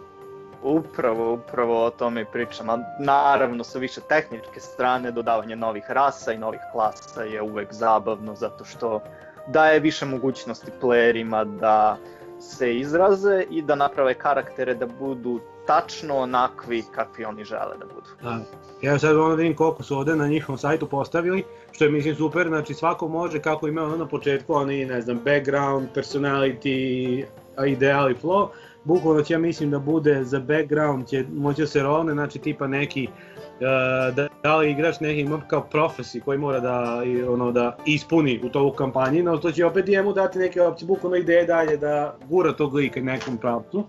Upravo, 0.63 1.33
upravo 1.33 1.85
o 1.85 1.89
tome 1.89 2.21
i 2.21 2.25
pričam, 2.31 2.69
a 2.69 2.77
naravno 2.99 3.63
sa 3.63 3.79
više 3.79 4.01
tehničke 4.01 4.59
strane 4.59 5.11
dodavanje 5.11 5.55
novih 5.55 5.83
rasa 5.89 6.33
i 6.33 6.37
novih 6.37 6.59
klasa 6.71 7.23
je 7.23 7.41
uvek 7.41 7.73
zabavno 7.73 8.35
zato 8.35 8.65
što 8.65 9.01
daje 9.47 9.79
više 9.79 10.05
mogućnosti 10.05 10.71
playerima 10.81 11.59
da 11.59 11.97
se 12.39 12.75
izraze 12.75 13.43
i 13.49 13.61
da 13.61 13.75
naprave 13.75 14.13
karaktere 14.13 14.73
da 14.73 14.85
budu 14.85 15.39
tačno 15.67 16.17
onakvi 16.17 16.83
kakvi 16.91 17.25
oni 17.25 17.43
žele 17.43 17.77
da 17.79 17.85
budu. 17.85 18.09
Da. 18.23 18.39
Ja 18.81 18.99
sad 18.99 19.17
ono 19.17 19.35
vidim 19.35 19.55
koliko 19.55 19.83
su 19.83 19.97
ovde 19.97 20.15
na 20.15 20.27
njihovom 20.27 20.57
sajtu 20.57 20.87
postavili, 20.87 21.43
što 21.71 21.83
je 21.83 21.91
mislim 21.91 22.15
super, 22.15 22.47
znači 22.47 22.73
svako 22.73 23.07
može 23.07 23.41
kako 23.41 23.67
ima 23.67 23.83
ono 23.83 23.97
na 23.97 24.07
početku, 24.07 24.53
oni 24.53 24.85
ne 24.85 25.01
znam, 25.01 25.19
background, 25.25 25.87
personality, 25.95 27.23
ideal 27.67 28.11
i 28.11 28.15
flow, 28.15 28.47
bukvalno 28.83 29.23
ja 29.29 29.39
mislim 29.39 29.71
da 29.71 29.79
bude 29.79 30.23
za 30.23 30.39
background 30.39 31.07
će 31.07 31.25
moći 31.33 31.61
da 31.61 31.67
se 31.67 31.83
rolne, 31.83 32.13
znači 32.13 32.39
tipa 32.39 32.67
neki 32.67 33.07
uh, 33.07 34.15
da, 34.15 34.27
da 34.43 34.57
li 34.57 34.71
igrač 34.71 34.99
neki 34.99 35.19
ima 35.19 35.41
kao 35.47 35.61
profesi 35.61 36.19
koji 36.19 36.37
mora 36.37 36.59
da 36.59 37.01
ono 37.29 37.51
da 37.51 37.77
ispuni 37.85 38.41
u 38.43 38.49
tovu 38.49 38.71
kampanji, 38.71 39.23
no 39.23 39.37
to 39.37 39.51
će 39.51 39.65
opet 39.65 39.87
njemu 39.87 40.13
dati 40.13 40.39
neke 40.39 40.61
opcije, 40.61 40.87
bukvalno 40.87 41.17
ideje 41.17 41.45
dalje 41.45 41.77
da 41.77 42.15
gura 42.29 42.53
tog 42.53 42.73
lika 42.73 43.01
nekom 43.01 43.37
pravcu. 43.37 43.83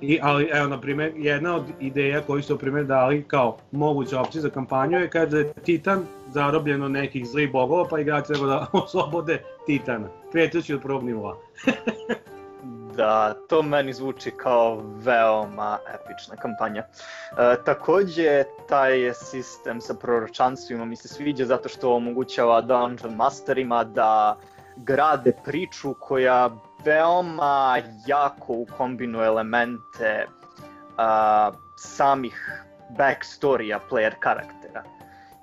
I, 0.00 0.18
ali, 0.22 0.48
evo, 0.52 0.68
na 0.68 0.80
primjer, 0.80 1.12
jedna 1.16 1.56
od 1.56 1.62
ideja 1.80 2.20
koju 2.20 2.42
su, 2.42 2.52
na 2.52 2.58
primjer, 2.58 2.84
dali 2.84 3.24
kao 3.28 3.58
moguće 3.72 4.16
opcije 4.16 4.42
za 4.42 4.50
kampanju 4.50 4.98
je 4.98 5.10
kada 5.10 5.38
je 5.38 5.52
Titan 5.52 6.04
zarobljeno 6.28 6.88
nekih 6.88 7.26
zlih 7.26 7.52
bogova, 7.52 7.88
pa 7.90 8.00
igrač 8.00 8.26
treba 8.26 8.46
da 8.46 8.66
oslobode 8.84 9.42
Titana, 9.66 10.08
kretući 10.32 10.74
od 10.74 10.82
prvog 10.82 11.04
nivoa. 11.04 11.36
da 12.98 13.34
to 13.48 13.62
meni 13.62 13.92
zvuči 13.92 14.30
kao 14.30 14.82
veoma 14.84 15.78
epična 15.94 16.36
kampanja. 16.36 16.82
E, 16.82 17.56
takođe, 17.64 18.44
taj 18.68 19.14
sistem 19.14 19.80
sa 19.80 19.94
proročanstvima 19.94 20.84
mi 20.84 20.96
se 20.96 21.08
sviđa 21.08 21.44
zato 21.44 21.68
što 21.68 21.94
omogućava 21.94 22.60
Dungeon 22.60 23.14
Masterima 23.14 23.84
da 23.84 24.36
grade 24.76 25.32
priču 25.44 25.94
koja 26.00 26.50
veoma 26.84 27.78
jako 28.06 28.52
ukombinuje 28.52 29.26
elemente 29.26 30.26
a, 30.96 31.52
samih 31.76 32.64
backstorija 32.98 33.80
player 33.90 34.14
karaktera 34.18 34.82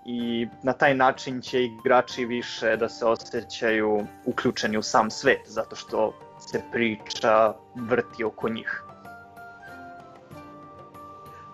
i 0.06 0.48
na 0.64 0.74
taj 0.74 0.94
način 0.96 1.42
će 1.42 1.64
igrači 1.64 2.26
više 2.26 2.78
da 2.78 2.90
se 2.90 3.06
osjećaju 3.06 4.06
uključeni 4.26 4.78
u 4.78 4.84
sam 4.84 5.12
svet, 5.12 5.42
zato 5.46 5.76
što 5.76 6.14
se 6.48 6.62
priča 6.72 7.54
vrti 7.76 8.24
oko 8.24 8.50
njih. 8.50 8.84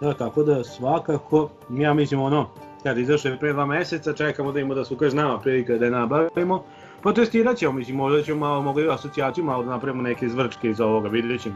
Da, 0.01 0.13
tako 0.13 0.43
da 0.43 0.63
svakako, 0.63 1.49
ja 1.69 1.93
mislim 1.93 2.21
ono, 2.21 2.49
kad 2.83 2.97
izašao 2.97 3.31
je 3.31 3.39
pre 3.39 3.53
dva 3.53 3.65
meseca, 3.65 4.13
čekamo 4.13 4.51
da 4.51 4.59
ima 4.59 4.75
da 4.75 4.85
su 4.85 4.97
kaže 4.97 5.15
nama 5.15 5.39
prilika 5.39 5.77
da 5.77 5.85
je 5.85 5.91
nabavimo. 5.91 6.63
Pa 7.03 7.13
testirat 7.13 7.57
ćemo, 7.57 7.71
mislim, 7.71 7.97
možda 7.97 8.23
ćemo 8.23 8.39
malo, 8.39 8.61
mogli 8.61 8.89
asocijaciju 8.89 9.43
malo 9.43 9.63
da 9.63 9.69
napravimo 9.69 10.01
neke 10.03 10.29
zvrčke 10.29 10.69
iz 10.69 10.81
ovoga, 10.81 11.09
vidjet 11.09 11.41
ćemo. 11.41 11.55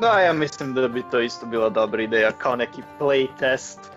Da, 0.00 0.20
ja 0.20 0.32
mislim 0.32 0.74
da 0.74 0.88
bi 0.88 1.02
to 1.10 1.20
isto 1.20 1.46
bila 1.46 1.68
dobra 1.68 2.02
ideja, 2.02 2.30
kao 2.32 2.56
neki 2.56 2.82
play 3.00 3.28
test. 3.38 3.93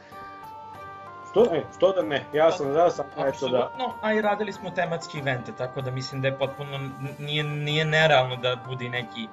Što, 1.46 1.56
e, 1.56 1.64
što 1.78 1.92
da 1.92 2.02
ne, 2.02 2.26
ja 2.34 2.52
sam 2.52 2.74
za 2.74 2.90
sam, 2.90 3.06
eto 3.28 3.50
da. 3.50 3.72
A 4.02 4.14
i 4.14 4.22
radili 4.22 4.54
smo 4.54 4.70
tematske 4.70 5.18
evente, 5.18 5.52
tako 5.58 5.82
da 5.82 5.92
mislim 5.92 6.22
da 6.22 6.28
je 6.28 6.38
potpuno, 6.38 6.80
nije, 7.20 7.44
nije 7.44 7.86
nerealno 7.86 8.36
da 8.36 8.58
bude 8.68 8.90
neki 8.90 9.28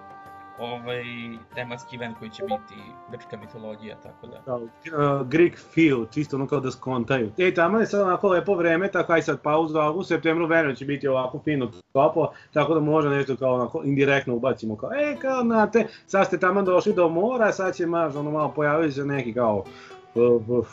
ovaj, 0.58 1.04
tematski 1.54 1.96
event 1.96 2.18
koji 2.18 2.30
će 2.30 2.42
biti 2.42 2.82
grčka 3.10 3.36
mitologija, 3.36 3.96
tako 4.02 4.26
da. 4.26 4.42
Kao, 4.44 4.56
uh, 4.56 5.26
Greek 5.26 5.58
feel, 5.74 6.06
čisto 6.10 6.36
ono 6.36 6.46
kao 6.46 6.60
da 6.60 6.70
skontaju. 6.70 7.32
E, 7.38 7.54
tamo 7.54 7.78
je 7.78 7.86
sad 7.86 8.00
onako 8.00 8.28
lepo 8.28 8.54
vreme, 8.54 8.90
tako 8.90 9.12
aj 9.12 9.22
sad 9.22 9.40
pauza, 9.42 9.90
u 9.90 10.02
septembru 10.02 10.46
verujem 10.46 10.76
će 10.76 10.84
biti 10.84 11.08
ovako 11.08 11.40
fino 11.44 11.70
toplo, 11.92 12.32
tako 12.52 12.74
da 12.74 12.80
možda 12.80 13.10
nešto 13.10 13.36
kao 13.36 13.54
onako 13.54 13.82
indirektno 13.84 14.34
ubacimo 14.34 14.76
kao, 14.76 14.90
e, 14.92 15.16
kao, 15.20 15.42
znate, 15.42 15.86
sad 16.06 16.26
ste 16.26 16.38
tamo 16.38 16.62
došli 16.62 16.92
do 16.92 17.08
mora, 17.08 17.52
sad 17.52 17.74
će 17.74 17.86
maž, 17.86 18.16
ono 18.16 18.30
malo 18.30 18.52
pojavili 18.56 18.92
se 18.92 19.04
neki 19.04 19.34
kao, 19.34 19.64
uh, 20.14 20.48
uh, 20.48 20.66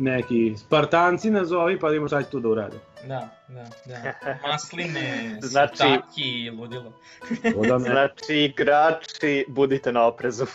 neki 0.00 0.54
Spartanci 0.56 1.30
nazovi, 1.30 1.78
pa 1.78 1.88
da 1.88 1.94
imamo 1.94 2.08
šta 2.08 2.22
će 2.22 2.30
tu 2.30 2.40
da 2.40 2.48
urade. 2.48 2.76
Da, 3.04 3.28
da, 3.48 3.64
da. 3.86 4.14
Masline, 4.48 5.36
Znači- 5.40 5.76
sataki, 5.76 6.50
ludilo. 6.50 6.92
Da 7.68 7.78
Znači, 7.78 8.34
igrači, 8.34 9.44
budite 9.48 9.92
na 9.92 10.06
oprezu. 10.06 10.46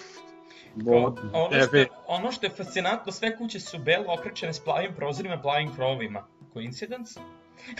bod, 0.75 1.19
Ono 1.33 1.61
što, 1.61 1.77
ono 2.07 2.31
što 2.31 2.45
je 2.45 2.49
fascinantno, 2.49 3.11
sve 3.11 3.37
kuće 3.37 3.59
su 3.59 3.77
belo 3.79 4.05
okrečene 4.09 4.53
s 4.53 4.59
plavim 4.59 4.93
prozorima, 4.93 5.37
plavim 5.37 5.75
krovovima. 5.75 6.23
Coincidence? 6.53 7.19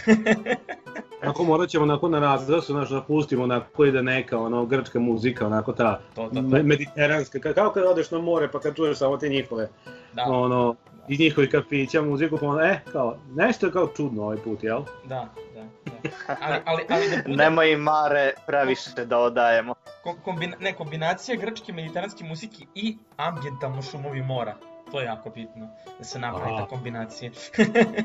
Ako 1.22 1.44
morat 1.44 1.70
ćemo 1.70 1.84
onako 1.84 2.10
na 2.10 2.20
razdrasu, 2.20 2.72
znaš, 2.74 2.90
da 2.90 3.02
pustimo 3.02 3.44
onako 3.44 3.86
ide 3.86 4.04
neka 4.04 4.38
ono, 4.40 4.66
grčka 4.66 5.00
muzika, 5.00 5.46
onako 5.46 5.74
ta 5.74 6.02
To, 6.16 6.24
to, 6.24 6.30
to. 6.32 6.42
me- 6.42 6.64
mediteranska, 6.64 7.40
ka- 7.40 7.54
kao 7.54 7.70
kad 7.70 7.84
odeš 7.84 8.12
na 8.12 8.20
more 8.20 8.52
pa 8.52 8.60
kad 8.60 8.76
čuješ 8.76 8.98
samo 8.98 9.18
te 9.18 9.30
njihove, 9.30 9.70
Da, 10.14 10.24
ono, 10.24 10.76
iz 11.08 11.20
njihovih 11.20 11.52
kafića 11.52 12.02
muziku, 12.02 12.38
pa 12.38 12.46
ono, 12.48 12.62
e, 12.62 12.80
kao, 12.92 13.18
nešto 13.36 13.66
je 13.66 13.72
kao 13.72 13.88
čudno 13.98 14.24
ovaj 14.24 14.38
put, 14.38 14.64
jel? 14.64 14.82
da, 15.04 15.30
da, 15.56 15.62
da. 15.86 16.36
Ali, 16.42 16.62
ali, 16.66 16.84
ali 16.90 17.10
da 17.10 17.18
bude 17.26 17.38
Nemoj 17.38 17.76
Mare 17.76 18.34
previše 18.48 19.06
da 19.06 19.20
odajemo. 19.20 19.76
ko- 20.04 20.16
kombina, 20.24 20.58
ne, 20.60 20.74
kombinacija 20.74 21.38
grčke 21.38 21.74
mediteranske 21.74 22.24
muzike 22.24 22.66
i 22.76 22.98
ambientalno 23.18 23.82
šumovi 23.82 24.22
mora. 24.22 24.56
To 24.92 25.00
je 25.00 25.06
jako 25.06 25.30
bitno, 25.30 25.68
da 25.98 26.04
se 26.04 26.20
napravi 26.20 26.58
ta 26.58 26.68
kombinacija. 26.68 27.32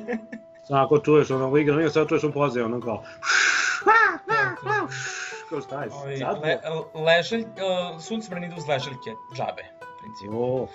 Ako 0.82 0.98
čuješ 0.98 1.30
ono 1.30 1.56
igra, 1.56 1.84
i 1.84 1.90
sad 1.90 2.08
čuješ 2.08 2.24
on 2.24 2.32
poze, 2.32 2.64
ono 2.64 2.80
kao, 2.80 3.02
kao 5.48 5.60
šta 5.60 5.82
je, 5.82 6.18
sad? 6.18 6.42
le, 6.42 6.58
leželj, 6.94 7.40
uh, 7.40 8.00
suncebrani 8.00 8.46
idu 8.46 8.56
uz 8.56 8.68
leželjke, 8.68 9.10
džabe, 9.36 9.64
principu. 10.00 10.36
O, 10.36 10.66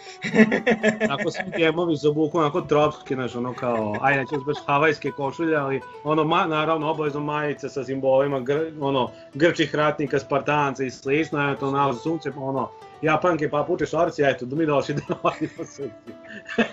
Ako 1.14 1.32
svi 1.32 1.44
gemovi 1.58 1.96
za 1.96 2.12
buku, 2.12 2.40
onako 2.40 2.62
tropski, 2.62 3.14
znaš, 3.16 3.36
ono 3.36 3.54
kao, 3.54 3.96
ajde, 4.02 4.20
neću 4.20 4.46
baš 4.46 4.58
havajske 4.66 5.12
košulje, 5.12 5.56
ali 5.58 5.82
ono, 6.04 6.24
ma, 6.24 6.46
naravno, 6.46 6.92
obavezno 6.92 7.20
majice 7.20 7.70
sa 7.70 7.84
simbolima, 7.84 8.40
gr, 8.40 8.58
ono, 8.82 9.12
grčih 9.34 9.76
ratnika, 9.76 10.20
spartanca 10.20 10.84
i 10.84 10.92
slično, 10.92 11.52
eto, 11.52 11.72
nalazi 11.72 12.00
sunce, 12.00 12.32
ono, 12.38 12.70
japanke, 13.02 13.50
papuče, 13.50 13.86
šorci, 13.86 14.24
eto, 14.24 14.46
da 14.46 14.56
mi 14.56 14.66
došli 14.66 14.96
da 14.96 15.16
vodimo 15.24 15.66
sunce. 15.66 16.12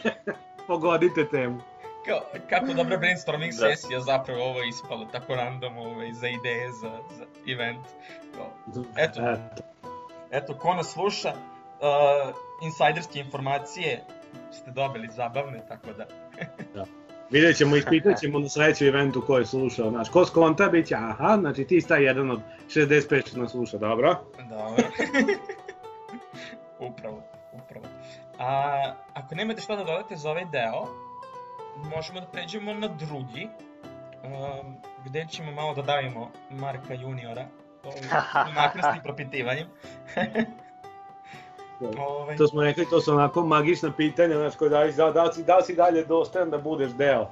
Pogodite 0.67 1.29
temu. 1.29 1.61
Kao, 2.07 2.21
kako 2.51 2.67
dobra 2.75 2.97
brainstorming 2.97 3.53
Da. 3.53 3.59
sesija 3.59 4.01
zapravo 4.01 4.45
ovo 4.45 4.61
je 4.61 4.69
ispalo 4.69 5.05
tako 5.13 5.35
random 5.35 5.79
ovaj, 5.79 6.13
za 6.13 6.29
ideje 6.29 6.73
za, 6.73 6.91
za 7.17 7.25
event. 7.53 7.87
Kao, 8.37 8.51
Eto. 8.97 9.21
eto. 9.21 9.63
eto, 10.31 10.55
ko 10.55 10.75
nas 10.75 10.93
sluša, 10.93 11.33
uh, 11.83 12.35
insajderske 12.63 13.19
informacije 13.19 14.05
ste 14.53 14.71
dobili 14.71 15.09
zabavne, 15.09 15.63
tako 15.69 15.93
da... 15.93 16.07
Vidjet 17.31 17.57
ćemo, 17.57 17.77
ispitat 17.77 18.21
ćemo 18.21 18.39
na 18.39 18.49
sledećem 18.49 18.89
eventu 18.89 19.23
ko 19.27 19.39
je 19.39 19.47
slušao, 19.47 19.91
znaš, 19.91 20.09
ko 20.09 20.25
skonta 20.25 20.69
bit 20.69 20.87
će, 20.87 20.95
aha, 20.95 21.37
znači 21.41 21.65
ti 21.65 21.81
sta 21.81 21.97
jedan 21.97 22.31
od 22.31 22.41
65 22.69 23.29
što 23.29 23.41
nas 23.41 23.51
sluša, 23.51 23.79
dobro? 23.79 24.17
Dobro. 24.49 24.85
upravo, 26.91 27.23
upravo. 27.53 27.87
A, 28.39 28.95
ako 29.15 29.35
nemate 29.35 29.61
šta 29.61 29.77
da 29.77 29.85
dodate 29.85 30.17
za 30.17 30.31
ovaj 30.31 30.45
deo, 30.45 30.87
možemo 31.97 32.21
da 32.21 32.27
pređemo 32.27 32.75
na 32.75 32.89
drugi, 32.89 33.49
um, 34.25 34.77
gde 35.05 35.27
ćemo 35.31 35.53
malo 35.53 35.75
da 35.75 35.83
davimo 35.83 36.31
Marka 36.51 36.95
juniora 36.95 37.47
ovim 37.85 38.05
nakrasnim 38.55 39.03
propitivanjem. 39.03 39.67
Ovaj, 41.99 42.37
To 42.37 42.47
smo 42.49 42.63
rekli, 42.63 42.87
to 42.91 43.01
su 43.01 43.13
onako 43.13 43.47
magična 43.47 43.93
pitanja, 43.97 44.37
znaš, 44.37 44.57
koje 44.57 44.69
da 44.71 44.81
li, 44.81 44.93
da, 44.93 45.11
da, 45.11 45.33
si, 45.33 45.45
da 45.45 45.63
si 45.63 45.75
dalje 45.75 46.05
dostojan 46.05 46.51
da 46.51 46.59
budeš 46.59 46.91
deo 46.93 47.31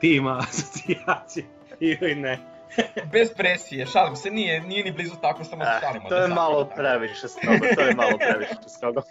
tima 0.00 0.38
asocijacije 0.48 1.46
ili 1.80 2.14
ne. 2.14 2.38
bez 3.12 3.34
presije, 3.36 3.86
šalim 3.86 4.16
se, 4.16 4.30
nije, 4.30 4.60
nije 4.60 4.84
ni 4.84 4.92
blizu 4.92 5.14
tako, 5.22 5.44
samo 5.44 5.64
se 5.64 5.70
Eh, 5.70 5.80
šalimo. 5.80 6.08
to 6.08 6.14
da 6.14 6.16
je 6.16 6.22
šalimo, 6.22 6.40
malo 6.40 6.64
tako. 6.64 6.76
previše 6.76 7.28
strogo, 7.28 7.66
to 7.74 7.80
je 7.80 7.94
malo 7.94 8.18
previše 8.30 8.54
strogo. 8.66 9.02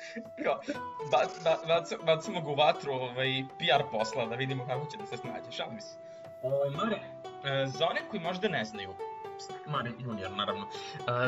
Bac, 1.11 1.29
ba, 1.43 1.57
bac, 1.67 1.89
bacimo 2.05 2.41
ga 2.41 2.49
u 2.49 2.55
vatru 2.55 2.93
ovaj, 2.93 3.43
PR 3.57 3.83
posla 3.91 4.25
da 4.25 4.35
vidimo 4.35 4.65
kako 4.67 4.85
će 4.85 4.97
da 4.97 5.05
se 5.05 5.17
snađe, 5.17 5.51
šalim 5.51 5.81
se. 5.81 5.95
Ovaj, 6.41 6.69
Mare, 6.69 6.95
e, 6.95 7.65
za 7.67 7.85
one 7.85 8.01
koji 8.11 8.21
možda 8.21 8.47
ne 8.49 8.65
znaju, 8.65 8.89
Mare 9.67 9.89
junior 9.99 10.31
naravno, 10.31 10.65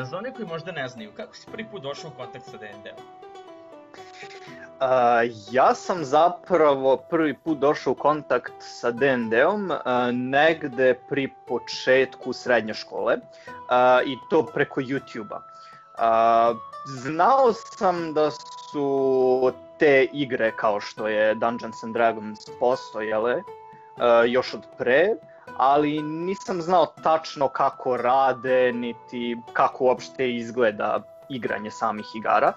e, 0.00 0.04
za 0.04 0.18
one 0.18 0.32
koji 0.32 0.48
možda 0.48 0.72
ne 0.72 0.88
znaju, 0.88 1.12
kako 1.16 1.34
si 1.34 1.50
prvi 1.50 1.66
put 1.70 1.82
došao 1.82 2.10
u 2.10 2.16
kontakt 2.16 2.44
sa 2.44 2.56
D&D-om? 2.56 3.04
Uh, 4.80 4.82
ja 5.50 5.74
sam 5.74 6.04
zapravo 6.04 6.96
prvi 6.96 7.34
put 7.34 7.58
došao 7.58 7.92
u 7.92 7.96
kontakt 7.96 8.52
sa 8.60 8.90
D&D-om 8.90 9.70
uh, 9.70 9.76
negde 10.12 10.94
pri 11.08 11.28
početku 11.48 12.32
srednje 12.32 12.74
škole 12.74 13.16
uh, 13.16 14.06
i 14.06 14.16
to 14.30 14.42
preko 14.46 14.80
YouTube-a. 14.80 15.40
Uh, 15.40 16.56
znao 16.86 17.52
sam 17.52 18.14
da 18.14 18.30
su 18.30 19.52
te 19.78 20.04
igre 20.12 20.52
kao 20.56 20.80
što 20.80 21.08
je 21.08 21.34
Dungeons 21.34 21.84
and 21.84 21.94
Dragons 21.94 22.38
postojale 22.60 23.34
uh, 23.36 23.42
još 24.26 24.54
od 24.54 24.66
pre, 24.78 25.08
ali 25.56 26.02
nisam 26.02 26.62
znao 26.62 26.86
tačno 26.86 27.48
kako 27.48 27.96
rade, 27.96 28.72
niti 28.72 29.36
kako 29.52 29.84
uopšte 29.84 30.34
izgleda 30.34 31.02
igranje 31.28 31.70
samih 31.70 32.06
igara. 32.16 32.52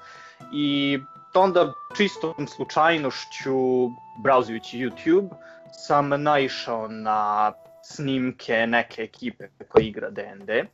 I 0.51 0.99
onda 1.33 1.73
čistom 1.97 2.47
slučajnošću, 2.47 3.89
brauzujući 4.23 4.77
YouTube, 4.77 5.29
sam 5.71 6.09
naišao 6.23 6.87
na 6.87 7.51
snimke 7.83 8.67
neke 8.67 9.01
ekipe 9.01 9.47
koja 9.67 9.85
igra 9.85 10.09
D&D. 10.09 10.53
E, 10.53 10.65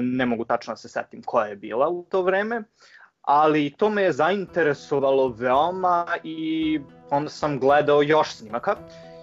Ne 0.00 0.26
mogu 0.26 0.44
tačno 0.44 0.72
da 0.72 0.76
se 0.76 0.88
setim 0.88 1.22
koja 1.22 1.46
je 1.46 1.56
bila 1.56 1.88
u 1.88 2.04
to 2.08 2.22
vreme, 2.22 2.62
ali 3.22 3.70
to 3.70 3.90
me 3.90 4.02
je 4.02 4.12
zainteresovalo 4.12 5.28
veoma 5.28 6.06
i 6.24 6.80
onda 7.10 7.30
sam 7.30 7.58
gledao 7.58 8.02
još 8.02 8.34
snimaka 8.34 8.76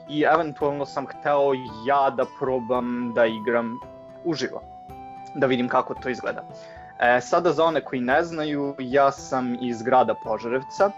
i 0.09 0.21
eventualno 0.33 0.85
sam 0.85 1.07
hteo 1.07 1.53
ja 1.85 2.09
da 2.09 2.25
probam 2.39 3.13
da 3.15 3.25
igram 3.25 3.79
uživo, 4.25 4.61
da 5.35 5.47
vidim 5.47 5.67
kako 5.67 5.93
to 5.93 6.09
izgleda. 6.09 6.43
E, 6.99 7.21
sada 7.21 7.51
za 7.51 7.63
one 7.63 7.81
koji 7.81 8.01
ne 8.01 8.23
znaju, 8.23 8.75
ja 8.79 9.11
sam 9.11 9.57
iz 9.61 9.81
grada 9.81 10.13
Požarevca 10.13 10.91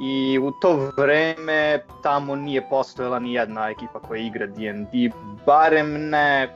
i 0.00 0.38
u 0.38 0.50
to 0.50 0.90
vreme 0.96 1.84
tamo 2.02 2.36
nije 2.36 2.68
postojala 2.68 3.18
ni 3.18 3.34
jedna 3.34 3.70
ekipa 3.70 4.00
koja 4.00 4.20
igra 4.20 4.46
D&D, 4.46 5.10
barem 5.46 6.10
ne 6.10 6.48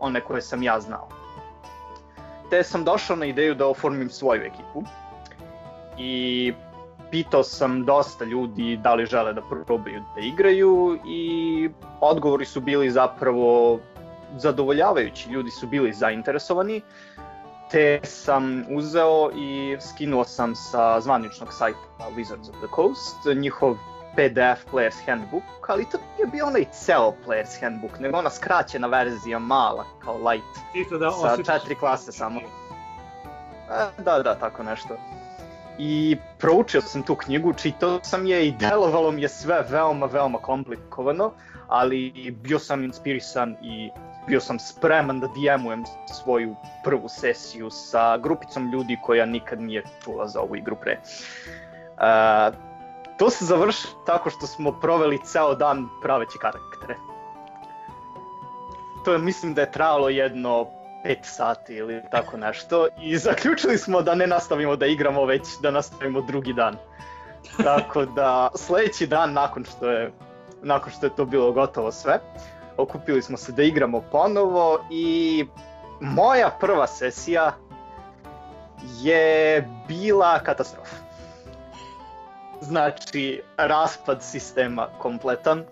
one 0.00 0.20
koje 0.20 0.42
sam 0.42 0.62
ja 0.62 0.80
znao. 0.80 1.08
Te 2.50 2.62
sam 2.62 2.84
došao 2.84 3.16
na 3.16 3.26
ideju 3.26 3.54
da 3.54 3.66
oformim 3.66 4.10
svoju 4.10 4.42
ekipu 4.42 4.82
i 5.98 6.52
pitao 7.10 7.42
sam 7.42 7.84
dosta 7.84 8.24
ljudi 8.24 8.76
da 8.76 8.94
li 8.94 9.06
žele 9.06 9.32
da 9.32 9.42
probaju 9.66 10.00
da 10.14 10.20
igraju 10.20 10.98
i 11.06 11.70
odgovori 12.00 12.44
su 12.44 12.60
bili 12.60 12.90
zapravo 12.90 13.78
zadovoljavajući, 14.36 15.30
ljudi 15.30 15.50
su 15.50 15.66
bili 15.66 15.92
zainteresovani, 15.92 16.82
te 17.70 18.00
sam 18.02 18.64
uzeo 18.70 19.30
i 19.34 19.76
skinuo 19.80 20.24
sam 20.24 20.54
sa 20.54 21.00
zvaničnog 21.00 21.52
sajta 21.52 21.78
Wizards 22.16 22.50
of 22.50 22.56
the 22.56 22.68
Coast 22.74 23.38
njihov 23.40 23.76
PDF 24.12 24.72
Player's 24.72 25.06
Handbook, 25.06 25.42
ali 25.68 25.84
to 25.90 25.98
nije 25.98 26.26
bio 26.26 26.46
onaj 26.46 26.64
ceo 26.72 27.12
Player's 27.26 27.60
Handbook, 27.60 27.98
nego 27.98 28.18
ona 28.18 28.30
skraćena 28.30 28.86
verzija 28.86 29.38
mala, 29.38 29.84
kao 30.04 30.16
light. 30.30 30.58
Čisto 30.72 30.98
da 30.98 31.10
Sa 31.10 31.36
četiri 31.36 31.74
klase 31.74 32.12
samo. 32.12 32.40
E, 32.40 34.02
da, 34.02 34.18
da, 34.18 34.34
tako 34.34 34.62
nešto. 34.62 34.96
I 35.78 36.16
proučio 36.38 36.80
sam 36.80 37.02
tu 37.02 37.14
knjigu, 37.14 37.52
čitao 37.52 38.00
sam 38.02 38.26
je 38.26 38.48
i 38.48 38.52
delovalo 38.52 39.10
mi 39.10 39.22
je 39.22 39.28
sve 39.28 39.64
veoma, 39.70 40.06
veoma 40.06 40.38
komplikovano, 40.38 41.32
ali 41.68 42.30
bio 42.42 42.58
sam 42.58 42.84
inspirisan 42.84 43.56
i 43.62 43.90
bio 44.30 44.40
sam 44.40 44.58
spreman 44.58 45.20
da 45.20 45.26
DM-ujem 45.26 45.84
svoju 46.06 46.54
prvu 46.84 47.08
sesiju 47.08 47.70
sa 47.70 48.18
grupicom 48.18 48.70
ljudi 48.72 48.98
koja 49.02 49.26
nikad 49.26 49.60
nije 49.60 49.82
čula 50.04 50.28
za 50.28 50.40
ovu 50.40 50.56
igru 50.56 50.76
pre. 50.80 50.98
Uh, 51.00 52.54
to 53.18 53.30
se 53.30 53.44
završi 53.44 53.88
tako 54.06 54.30
što 54.30 54.46
smo 54.46 54.72
proveli 54.80 55.18
ceo 55.24 55.54
dan 55.54 55.88
praveći 56.02 56.38
karaktere. 56.38 56.96
To 59.04 59.12
je, 59.12 59.18
mislim 59.18 59.54
da 59.54 59.60
je 59.60 59.72
trajalo 59.72 60.08
jedno 60.08 60.66
5 61.04 61.16
sati 61.22 61.74
ili 61.74 62.02
tako 62.10 62.36
nešto 62.36 62.88
i 63.02 63.18
zaključili 63.28 63.78
smo 63.78 64.02
da 64.02 64.14
ne 64.14 64.26
nastavimo 64.26 64.76
da 64.76 64.86
igramo 64.86 65.24
već 65.24 65.42
da 65.62 65.70
nastavimo 65.70 66.20
drugi 66.20 66.52
dan. 66.52 66.76
Tako 67.62 68.04
da 68.04 68.48
sledeći 68.54 69.06
dan 69.06 69.32
nakon 69.32 69.64
što 69.64 69.90
je 69.90 70.12
nakon 70.62 70.92
što 70.92 71.06
je 71.06 71.16
to 71.16 71.24
bilo 71.24 71.52
gotovo 71.52 71.92
sve, 71.92 72.20
okupili 72.80 73.22
smo 73.22 73.36
se 73.36 73.52
da 73.52 73.62
igramo 73.62 74.00
ponovo 74.12 74.78
i 74.90 75.46
moja 76.00 76.50
prva 76.60 76.86
sesija 76.86 77.52
je 79.02 79.68
bila 79.88 80.38
katastrofa. 80.38 80.96
Znači, 82.60 83.42
raspad 83.56 84.22
sistema 84.22 84.88
kompletan. 84.98 85.64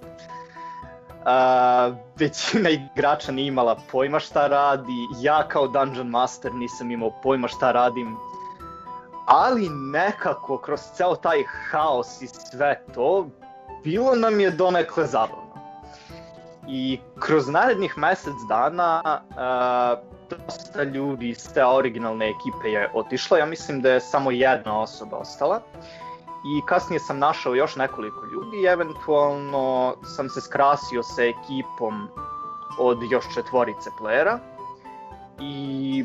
Uh, 1.19 1.97
većina 2.17 2.71
igrača 2.71 3.33
nije 3.33 3.47
imala 3.47 3.77
pojma 3.93 4.21
šta 4.21 4.47
radi, 4.47 5.07
ja 5.21 5.49
kao 5.49 5.69
Dungeon 5.69 6.09
Master 6.09 6.55
nisam 6.55 6.91
imao 6.91 7.11
pojma 7.23 7.49
šta 7.49 7.73
radim, 7.73 8.17
ali 9.27 9.69
nekako 9.69 10.59
kroz 10.59 10.81
ceo 10.95 11.17
taj 11.17 11.39
haos 11.71 12.23
i 12.23 12.27
sve 12.27 12.83
to, 12.95 13.29
bilo 13.85 14.15
nam 14.15 14.41
je 14.41 14.51
donekle 14.51 15.07
zabavno. 15.07 15.48
I 16.69 16.99
kroz 17.19 17.49
narednih 17.49 17.99
mesec 17.99 18.35
dana 18.49 19.03
uh, 19.05 20.09
dosta 20.31 20.83
ljudi 20.83 21.29
iz 21.29 21.53
te 21.55 21.65
originalne 21.67 22.29
ekipe 22.29 22.69
je 22.69 22.91
otišlo, 22.95 23.37
ja 23.37 23.47
mislim 23.47 23.81
da 23.81 23.93
je 23.93 24.01
samo 24.01 24.31
jedna 24.31 24.81
osoba 24.81 25.17
ostala. 25.17 25.61
I 26.29 26.67
kasnije 26.67 27.01
sam 27.01 27.19
našao 27.19 27.55
još 27.55 27.77
nekoliko 27.77 28.25
ljudi 28.25 28.63
i 28.63 28.67
eventualno 28.67 29.95
sam 30.17 30.29
se 30.29 30.41
skrasio 30.41 31.03
sa 31.03 31.23
ekipom 31.23 32.09
od 32.79 32.99
još 33.11 33.25
četvorice 33.35 33.91
playera. 34.01 34.39
I 35.41 36.05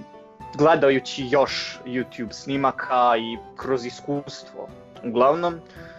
gledajući 0.57 1.27
još 1.29 1.79
YouTube 1.85 2.31
snimaka 2.31 3.17
i 3.17 3.37
kroz 3.57 3.85
iskustvo, 3.85 4.67
uglavnom, 5.03 5.53
Uh, 5.53 5.92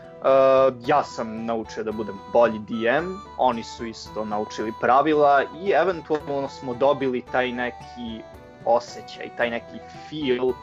ja 0.87 1.05
sam 1.05 1.45
naučio 1.45 1.85
da 1.85 1.93
budem 1.93 2.19
bolji 2.33 2.59
DM, 2.59 3.13
oni 3.39 3.63
su 3.63 3.87
isto 3.87 4.25
naučili 4.25 4.73
pravila 4.81 5.43
i 5.63 5.71
eventualno 5.71 6.49
smo 6.49 6.75
dobili 6.75 7.23
taj 7.33 7.53
neki 7.53 8.23
osjećaj, 8.65 9.31
taj 9.37 9.51
neki 9.51 9.79
feel 10.09 10.49
uh, 10.49 10.55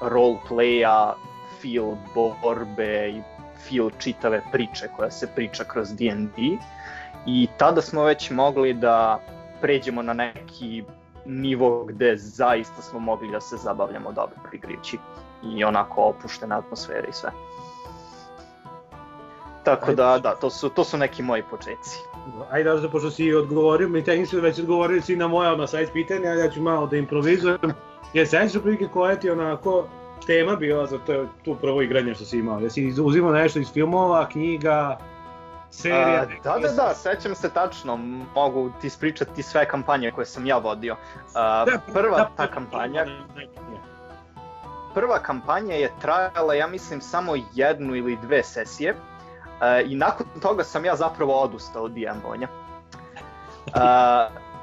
roleplaya, 0.00 1.12
feel 1.60 1.94
borbe 2.14 3.08
i 3.08 3.22
feel 3.68 3.90
čitave 3.98 4.42
priče 4.52 4.88
koja 4.96 5.10
se 5.10 5.26
priča 5.34 5.64
kroz 5.64 5.88
D&D 5.88 6.42
i 7.26 7.48
tada 7.58 7.82
smo 7.82 8.04
već 8.04 8.30
mogli 8.30 8.74
da 8.74 9.20
pređemo 9.60 10.02
na 10.02 10.12
neki 10.12 10.84
nivo 11.26 11.84
gde 11.84 12.16
zaista 12.16 12.82
smo 12.82 12.98
mogli 12.98 13.30
da 13.30 13.40
se 13.40 13.56
zabavljamo 13.56 14.12
dobro 14.12 14.36
igrići 14.52 14.98
i 15.44 15.64
onako 15.64 16.02
opuštena 16.02 16.58
atmosfera 16.58 17.08
i 17.08 17.12
sve. 17.12 17.30
Tako 19.64 19.92
da, 19.92 20.18
da, 20.18 20.34
to 20.34 20.50
su, 20.50 20.68
to 20.68 20.84
su 20.84 20.98
neki 20.98 21.22
moji 21.22 21.42
početci. 21.50 21.98
Ajde, 22.50 22.70
da 22.70 22.88
pošto 22.88 23.10
si 23.10 23.34
odgovorio, 23.34 23.88
mi 23.88 24.04
tehnički 24.04 24.36
već 24.36 24.58
odgovorili 24.58 25.02
si 25.02 25.16
na 25.16 25.28
moja 25.28 25.52
ono 25.52 25.66
sajt 25.66 25.92
pitanja, 25.92 26.30
ja 26.30 26.50
ću 26.50 26.62
malo 26.62 26.86
da 26.86 26.96
improvizujem. 26.96 27.58
Je 28.12 28.26
sećaš 28.26 28.62
prilike 28.62 28.88
koja 28.88 29.16
ti 29.16 29.30
onako 29.30 29.86
tema 30.26 30.56
bila 30.56 30.86
za 30.86 30.98
to, 30.98 31.26
tu 31.44 31.56
prvo 31.60 31.82
igranje 31.82 32.14
što 32.14 32.24
si 32.24 32.38
imao? 32.38 32.60
Jesi 32.60 32.94
uzimao 33.02 33.32
nešto 33.32 33.58
iz 33.58 33.72
filmova, 33.72 34.28
knjiga, 34.28 34.98
serija? 35.70 36.26
A, 36.44 36.58
da, 36.58 36.58
da, 36.58 36.72
da, 36.72 36.94
sećam 36.94 37.34
se 37.34 37.50
tačno, 37.50 37.96
mogu 38.34 38.70
ti 38.80 38.86
ispričati 38.86 39.42
sve 39.42 39.68
kampanje 39.68 40.10
koje 40.10 40.26
sam 40.26 40.46
ja 40.46 40.58
vodio. 40.58 40.96
A, 41.34 41.64
da, 41.64 41.92
prva 41.92 42.16
da, 42.16 42.30
ta 42.36 42.46
kampanja, 42.46 43.06
prva 44.94 45.18
kampanja 45.18 45.74
je 45.74 45.92
trajala, 46.00 46.54
ja 46.54 46.66
mislim, 46.66 47.00
samo 47.00 47.32
jednu 47.54 47.96
ili 47.96 48.18
dve 48.22 48.42
sesije. 48.42 48.94
E, 49.62 49.84
I 49.86 49.96
nakon 49.96 50.26
toga 50.42 50.64
sam 50.64 50.84
ja 50.84 50.96
zapravo 50.96 51.40
odustao 51.40 51.82
od 51.82 51.92
DM-ovanja. 51.92 52.48
E, 53.66 53.80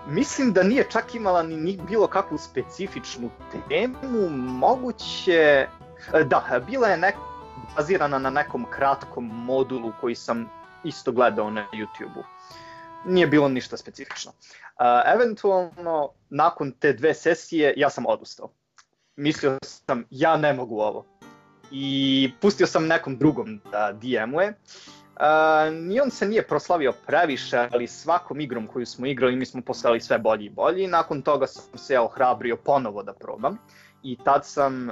mislim 0.07 0.53
da 0.53 0.63
nije 0.63 0.87
čak 0.89 1.15
imala 1.15 1.43
ni, 1.43 1.57
ni 1.57 1.79
bilo 1.87 2.07
kakvu 2.07 2.37
specifičnu 2.37 3.29
temu, 3.69 4.29
moguće... 4.29 5.67
E, 6.13 6.23
da, 6.23 6.61
bila 6.67 6.87
je 6.87 6.97
nek, 6.97 7.15
bazirana 7.75 8.19
na 8.19 8.29
nekom 8.29 8.65
kratkom 8.69 9.25
modulu 9.25 9.91
koji 10.01 10.15
sam 10.15 10.49
isto 10.83 11.11
gledao 11.11 11.49
na 11.49 11.65
YouTube-u. 11.73 12.23
Nije 13.05 13.27
bilo 13.27 13.47
ništa 13.47 13.77
specifično. 13.77 14.31
Uh, 14.31 14.85
eventualno, 15.13 16.09
nakon 16.29 16.71
te 16.71 16.93
dve 16.93 17.13
sesije, 17.13 17.73
ja 17.77 17.89
sam 17.89 18.05
odustao. 18.05 18.49
Mislio 19.15 19.57
sam, 19.63 20.03
ja 20.09 20.37
ne 20.37 20.53
mogu 20.53 20.79
ovo 20.79 21.18
i 21.71 22.31
pustio 22.41 22.67
sam 22.67 22.87
nekom 22.87 23.17
drugom 23.17 23.61
da 23.71 23.91
DM-uje. 23.93 24.53
Uh, 25.19 25.73
ni 25.73 25.99
on 26.01 26.11
se 26.11 26.27
nije 26.27 26.47
proslavio 26.47 26.93
previše, 27.07 27.67
ali 27.71 27.87
svakom 27.87 28.39
igrom 28.39 28.67
koju 28.67 28.85
smo 28.85 29.05
igrali 29.05 29.35
mi 29.35 29.45
smo 29.45 29.61
postali 29.61 30.01
sve 30.01 30.19
bolji 30.19 30.45
i 30.45 30.49
bolji. 30.49 30.87
Nakon 30.87 31.21
toga 31.21 31.47
sam 31.47 31.77
se 31.77 31.93
ja 31.93 32.03
ohrabrio 32.03 32.57
ponovo 32.57 33.03
da 33.03 33.13
probam 33.13 33.57
i 34.03 34.17
tad 34.23 34.45
sam 34.45 34.89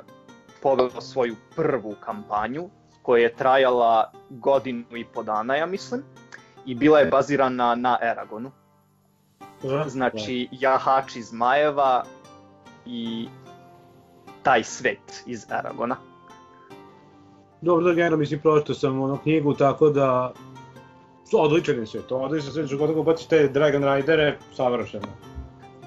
poveo 0.61 1.01
svoju 1.01 1.35
prvu 1.55 1.95
kampanju 2.05 2.69
koja 3.01 3.23
je 3.23 3.35
trajala 3.35 4.11
godinu 4.29 4.83
i 4.97 5.05
po 5.13 5.23
dana, 5.23 5.55
ja 5.55 5.65
mislim, 5.65 6.03
i 6.65 6.75
bila 6.75 6.99
je 6.99 7.05
bazirana 7.05 7.75
na 7.75 7.97
Eragonu. 8.01 8.51
Znači, 9.87 10.47
jahač 10.51 11.15
iz 11.15 11.33
Majeva 11.33 12.03
i 12.85 13.27
taj 14.43 14.63
svet 14.63 15.23
iz 15.25 15.45
Aragona. 15.49 15.95
Dobro, 17.67 17.85
da 17.85 17.93
generalno 17.93 18.17
mislim 18.17 18.39
pročito 18.39 18.73
sam 18.73 19.01
ono 19.01 19.17
knjigu, 19.17 19.53
tako 19.53 19.89
da 19.89 20.33
odličan 21.33 21.79
je 21.79 21.85
sve 21.85 22.01
to, 22.01 22.17
odličan 22.17 22.51
sve, 22.51 22.67
što 22.67 22.77
god 22.77 23.05
baciš 23.05 23.27
te 23.27 23.47
Dragon 23.47 23.83
Ridere, 23.83 24.37
savršeno. 24.55 25.07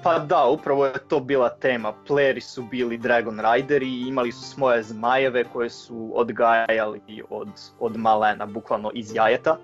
Pa 0.03 0.19
da, 0.19 0.45
upravo 0.45 0.85
je 0.85 0.93
to 1.07 1.19
bila 1.19 1.49
tema. 1.49 1.93
Playeri 2.07 2.39
su 2.39 2.63
bili 2.71 2.97
Dragon 2.97 3.39
Rideri 3.39 3.87
i 3.87 4.07
imali 4.07 4.31
su 4.31 4.41
svoje 4.41 4.83
zmajeve 4.83 5.43
koje 5.43 5.69
su 5.69 6.11
odgajali 6.13 7.23
od, 7.29 7.49
od 7.79 7.97
malena, 7.97 8.45
bukvalno 8.45 8.91
iz 8.93 9.15
jajeta. 9.15 9.57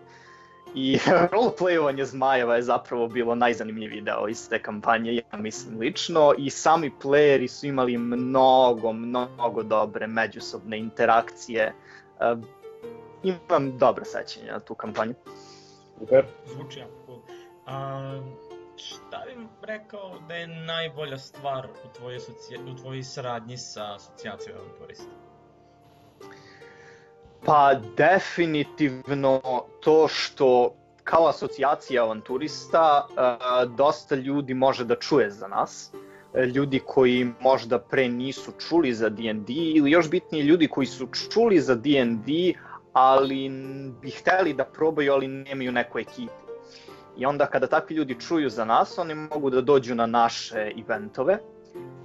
I 0.76 0.98
roleplayovanje 1.34 2.04
zmajeva 2.04 2.56
je 2.56 2.62
zapravo 2.62 3.08
bilo 3.08 3.36
najzanimljiviji 3.36 4.02
deo 4.02 4.28
iz 4.28 4.50
te 4.50 4.62
kampanje, 4.62 5.14
ja 5.14 5.38
mislim 5.38 5.80
lično, 5.80 6.34
i 6.38 6.50
sami 6.50 6.92
playeri 7.04 7.48
su 7.48 7.68
imali 7.68 7.98
mnogo, 7.98 8.94
mnogo 8.94 9.64
dobre 9.64 10.08
međusobne 10.08 10.80
interakcije. 10.80 11.68
Uh, 11.68 11.97
imam 13.24 13.78
dobro 13.78 14.06
sećanje 14.06 14.52
na 14.52 14.60
tu 14.60 14.76
kampanju. 14.76 15.14
Super. 16.00 16.26
Zvuči 16.46 16.80
jako 16.80 16.92
cool. 17.06 17.20
A, 17.66 18.22
šta 18.76 19.24
bih 19.26 19.48
rekao 19.62 20.20
da 20.28 20.36
je 20.36 20.48
najbolja 20.48 21.18
stvar 21.18 21.68
u 21.86 21.94
tvojoj, 21.98 22.20
u 22.74 22.76
tvojoj 22.76 23.04
saradnji 23.04 23.58
sa 23.58 23.96
asocijacijom 23.96 24.58
avanturista? 24.58 25.12
Pa 27.46 27.74
definitivno 27.98 29.42
to 29.82 30.08
što 30.08 30.74
kao 31.04 31.28
asocijacija 31.28 32.04
avanturista 32.04 33.08
uh, 33.10 33.76
dosta 33.76 34.16
ljudi 34.16 34.54
može 34.54 34.86
da 34.86 34.96
čuje 34.96 35.32
za 35.32 35.48
nas. 35.48 35.92
Ljudi 36.46 36.80
koji 36.86 37.28
možda 37.42 37.80
pre 37.80 38.08
nisu 38.10 38.52
čuli 38.70 38.94
za 38.94 39.10
D&D 39.10 39.54
ili 39.54 39.92
još 39.92 40.10
bitnije 40.10 40.44
ljudi 40.44 40.68
koji 40.68 40.88
su 40.88 41.08
čuli 41.34 41.60
za 41.60 41.76
D&D 41.76 42.54
ali 42.94 43.50
bi 44.02 44.10
hteli 44.10 44.54
da 44.54 44.66
probaju 44.66 45.14
ali 45.14 45.28
nemaju 45.28 45.72
neku 45.72 46.00
ekipu. 46.00 46.48
I 47.18 47.26
onda 47.26 47.46
kada 47.46 47.68
takvi 47.68 47.96
ljudi 47.96 48.20
čuju 48.20 48.50
za 48.50 48.66
nas, 48.66 48.98
oni 48.98 49.16
mogu 49.16 49.50
da 49.50 49.62
dođu 49.62 49.96
na 49.96 50.06
naše 50.06 50.72
eventove 50.78 51.40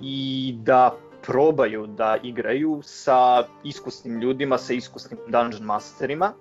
i 0.01 0.55
da 0.59 0.97
probaju 1.23 1.87
da 1.87 2.17
igraju 2.23 2.81
sa 2.83 3.45
iskusnim 3.65 4.21
ljudima, 4.21 4.59
sa 4.59 4.73
iskusnim 4.73 5.21
dungeon 5.29 5.63
masterima 5.63 6.33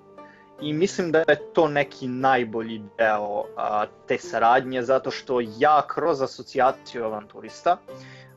i 0.61 0.73
mislim 0.73 1.11
da 1.11 1.19
je 1.19 1.53
to 1.53 1.67
neki 1.67 2.07
najbolji 2.07 2.81
deo 2.97 3.43
a, 3.57 3.85
te 4.07 4.17
saradnje 4.17 4.81
zato 4.81 5.11
što 5.11 5.41
ja 5.57 5.87
kroz 5.87 6.21
asocijaciju 6.21 7.05
avanturista 7.05 7.77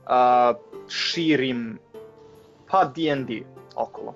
a, 0.06 0.54
širim 0.88 1.78
pa 2.70 2.84
D&D 2.84 3.42
okolo. 3.76 4.14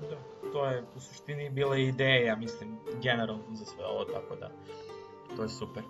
Da, 0.00 0.16
to 0.52 0.66
je 0.66 0.84
u 0.96 1.00
suštini 1.00 1.50
bila 1.50 1.76
ideja, 1.76 2.36
mislim, 2.36 2.76
generalno 3.02 3.44
za 3.52 3.64
sve 3.64 3.84
ovo, 3.86 4.04
tako 4.04 4.36
da, 4.36 4.50
to 5.36 5.42
je 5.42 5.48
super. 5.48 5.82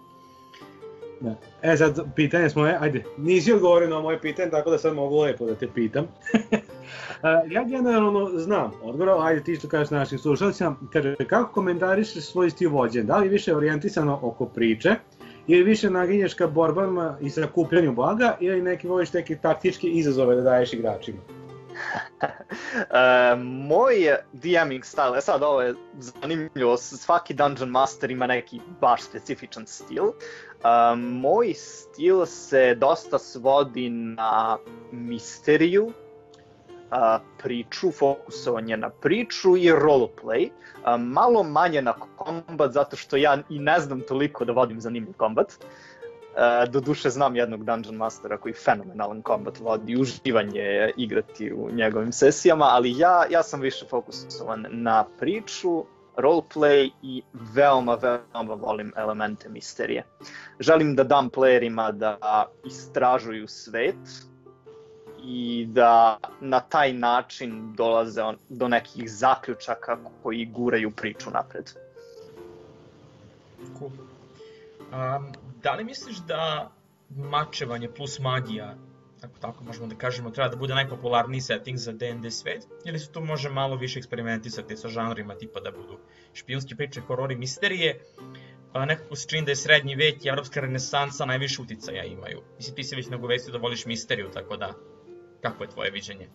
Da. 1.21 1.35
E 1.63 1.77
sad, 1.77 2.15
pitanje 2.17 2.51
smo, 2.51 2.63
ajde, 2.63 3.05
nisi 3.17 3.53
odgovorio 3.53 3.89
na 3.89 4.01
moje 4.01 4.21
pitanje, 4.21 4.51
tako 4.51 4.71
da 4.71 4.79
sad 4.79 4.95
mogu 4.95 5.21
lepo 5.21 5.47
da 5.47 5.55
te 5.55 5.69
pitam. 5.75 6.07
ja 7.51 7.65
generalno 7.65 8.31
znam 8.35 8.73
odgovor, 8.83 9.27
ajde 9.27 9.45
ti 9.45 9.57
što 9.57 9.69
kažeš 9.69 9.91
našim 9.91 10.19
slušalcima, 10.19 10.77
kaže, 10.93 11.15
kako 11.29 11.53
komentarišeš 11.53 12.25
svoj 12.25 12.51
stil 12.51 12.71
vođenja? 12.71 13.07
Da 13.07 13.17
li 13.17 13.29
više 13.29 13.57
orijentisano 13.57 14.19
oko 14.23 14.47
priče, 14.47 14.95
ili 15.47 15.63
više 15.63 15.91
naginješ 15.91 16.35
ka 16.35 16.47
borbama 16.47 17.19
i 17.21 17.31
sakupljanju 17.31 17.93
blaga, 17.93 18.37
ili 18.41 18.63
neki 18.63 18.89
voliš 18.89 19.13
neke 19.13 19.37
taktičke 19.37 19.87
izazove 19.87 20.35
da 20.37 20.43
daješ 20.43 20.73
igračima? 20.73 21.19
e, 22.23 23.37
moj 23.43 23.95
DMing 24.33 24.85
style, 24.85 25.19
e 25.19 25.21
sad 25.21 25.43
ovo 25.43 25.63
je 25.63 25.75
zanimljivo, 25.99 26.77
svaki 26.77 27.35
Dungeon 27.35 27.71
Master 27.71 28.11
ima 28.11 28.27
neki 28.27 28.61
baš 28.81 29.03
specifičan 29.03 29.67
stil. 29.67 30.05
E, 30.05 30.97
moj 30.97 31.55
stil 31.55 32.27
se 32.27 32.75
dosta 32.75 33.19
svodi 33.19 33.89
na 33.91 34.59
misteriju, 34.93 35.93
a, 36.91 37.19
priču, 37.43 37.91
fokusovanje 37.91 38.77
na 38.77 38.91
priču 38.91 39.57
i 39.57 39.73
roleplay. 39.73 40.51
A, 40.85 40.97
malo 40.97 41.43
manje 41.43 41.83
na 41.83 41.93
kombat, 42.17 42.73
zato 42.73 42.97
što 42.97 43.17
ja 43.17 43.39
i 43.49 43.59
ne 43.59 43.81
znam 43.81 44.01
toliko 44.01 44.45
da 44.45 44.53
vodim 44.53 44.81
zanimljiv 44.81 45.15
kombat. 45.17 45.53
Uh, 46.37 46.71
do 46.71 46.81
duše 46.81 47.11
znam 47.11 47.37
jednog 47.37 47.65
Dungeon 47.65 47.97
Mastera 47.97 48.37
koji 48.37 48.55
fenomenalan 48.55 49.23
kombat 49.23 49.61
vodi, 49.61 49.97
uživanje 49.97 50.93
igrati 50.97 51.53
u 51.53 51.71
njegovim 51.71 52.13
sesijama, 52.13 52.65
ali 52.65 52.99
ja, 52.99 53.25
ja 53.31 53.43
sam 53.43 53.61
više 53.61 53.87
fokusovan 53.91 54.67
na 54.71 55.05
priču, 55.19 55.85
roleplay 56.17 56.91
i 57.03 57.23
veoma, 57.33 57.95
veoma 57.95 58.55
volim 58.55 58.93
elemente 58.97 59.49
misterije. 59.49 60.05
Želim 60.61 60.97
da 60.97 61.05
dam 61.05 61.31
playerima 61.31 61.93
da 61.93 62.47
istražuju 62.65 63.49
svet, 63.49 63.97
i 65.27 65.67
da 65.69 66.19
na 66.41 66.61
taj 66.61 66.93
način 66.93 67.75
dolaze 67.77 68.23
on, 68.23 68.37
do 68.49 68.69
nekih 68.69 69.11
zaključaka 69.11 69.99
koji 70.23 70.47
guraju 70.47 70.91
priču 70.91 71.31
napred. 71.31 71.71
Cool. 73.79 73.91
Um, 74.93 75.33
da 75.63 75.75
li 75.75 75.85
misliš 75.85 76.17
da 76.17 76.71
mačevanje 77.11 77.89
plus 77.89 78.19
magija, 78.19 78.75
ako 79.23 79.39
tako 79.41 79.65
možemo 79.65 79.87
da 79.87 79.95
kažemo, 79.95 80.31
treba 80.31 80.49
da 80.49 80.57
bude 80.57 80.75
najpopularniji 80.75 81.41
setting 81.41 81.79
za 81.79 81.93
D&D 81.93 82.31
svet, 82.31 82.67
ili 82.85 82.99
se 82.99 83.13
tu 83.13 83.21
može 83.21 83.51
malo 83.51 83.77
više 83.77 83.99
eksperimentisati 83.99 84.77
sa 84.77 84.89
žanrima 84.89 85.35
tipa 85.35 85.61
da 85.61 85.71
budu 85.71 85.99
špijunske 86.35 86.77
priče, 86.77 87.01
horori, 87.01 87.37
misterije, 87.37 88.01
a 88.73 88.85
nekako 88.85 89.17
se 89.17 89.29
čini 89.29 89.45
da 89.45 89.51
je 89.51 89.57
srednji 89.57 89.95
vek 89.95 90.25
i 90.25 90.29
evropska 90.29 90.61
renesansa 90.61 91.25
najviše 91.25 91.63
uticaja 91.63 92.05
imaju. 92.05 92.43
Mislim, 92.57 92.77
ti 92.77 92.85
se 92.85 92.97
već 92.97 93.09
nagovestio 93.09 93.53
da 93.53 93.59
voliš 93.59 93.87
misteriju, 93.87 94.31
tako 94.31 94.57
da 94.57 94.75
Kako 95.47 95.65
je 95.65 95.71
tvoje 95.71 95.91
viđenje? 95.91 96.29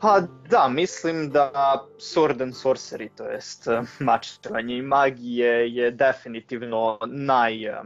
Pa 0.00 0.20
da, 0.50 0.68
mislim 0.68 1.30
da 1.30 1.84
Sword 1.98 2.42
and 2.42 2.52
Sorcery, 2.52 3.08
to 3.16 3.24
jest 3.24 3.66
eh, 3.66 3.82
mačevanje 3.98 4.76
i 4.76 4.82
magije, 4.82 5.74
je 5.74 5.90
definitivno 5.90 6.98
naj, 7.06 7.66
eh, 7.66 7.82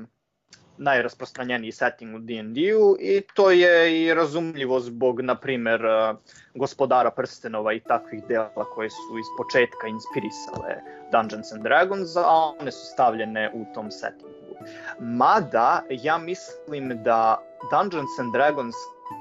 najrasprostranjeniji 0.79 1.73
setting 1.73 2.17
u 2.17 2.19
D&D-u 2.19 2.97
i 3.01 3.23
to 3.35 3.51
je 3.51 4.03
i 4.03 4.15
razumljivo 4.15 4.81
zbog, 4.81 5.21
na 5.21 5.35
primer, 5.35 5.85
eh, 5.85 6.15
gospodara 6.55 7.11
prstenova 7.11 7.73
i 7.73 7.81
takvih 7.81 8.25
dela 8.29 8.65
koje 8.75 8.91
su 8.91 9.19
iz 9.19 9.27
početka 9.37 9.87
inspirisale 9.87 10.83
Dungeons 11.13 11.53
and 11.53 11.63
Dragons, 11.63 12.17
a 12.17 12.55
one 12.61 12.73
su 12.73 12.87
stavljene 12.93 13.51
u 13.55 13.75
tom 13.75 13.91
settingu. 13.91 14.35
Mada, 15.01 15.83
ja 15.91 16.19
mislim 16.19 17.03
da 17.03 17.43
Dungeons 17.71 18.19
and 18.19 18.33
Dragons 18.33 18.75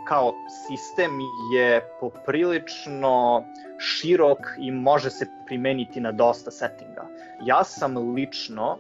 kao 0.08 0.34
sistem 0.68 1.12
je 1.54 1.90
poprilično 2.00 3.44
širok 3.80 4.40
i 4.60 4.72
može 4.72 5.10
se 5.10 5.28
primeniti 5.46 6.00
na 6.00 6.12
dosta 6.12 6.52
settinga. 6.52 7.08
Ja 7.46 7.64
sam 7.64 8.14
lično 8.14 8.78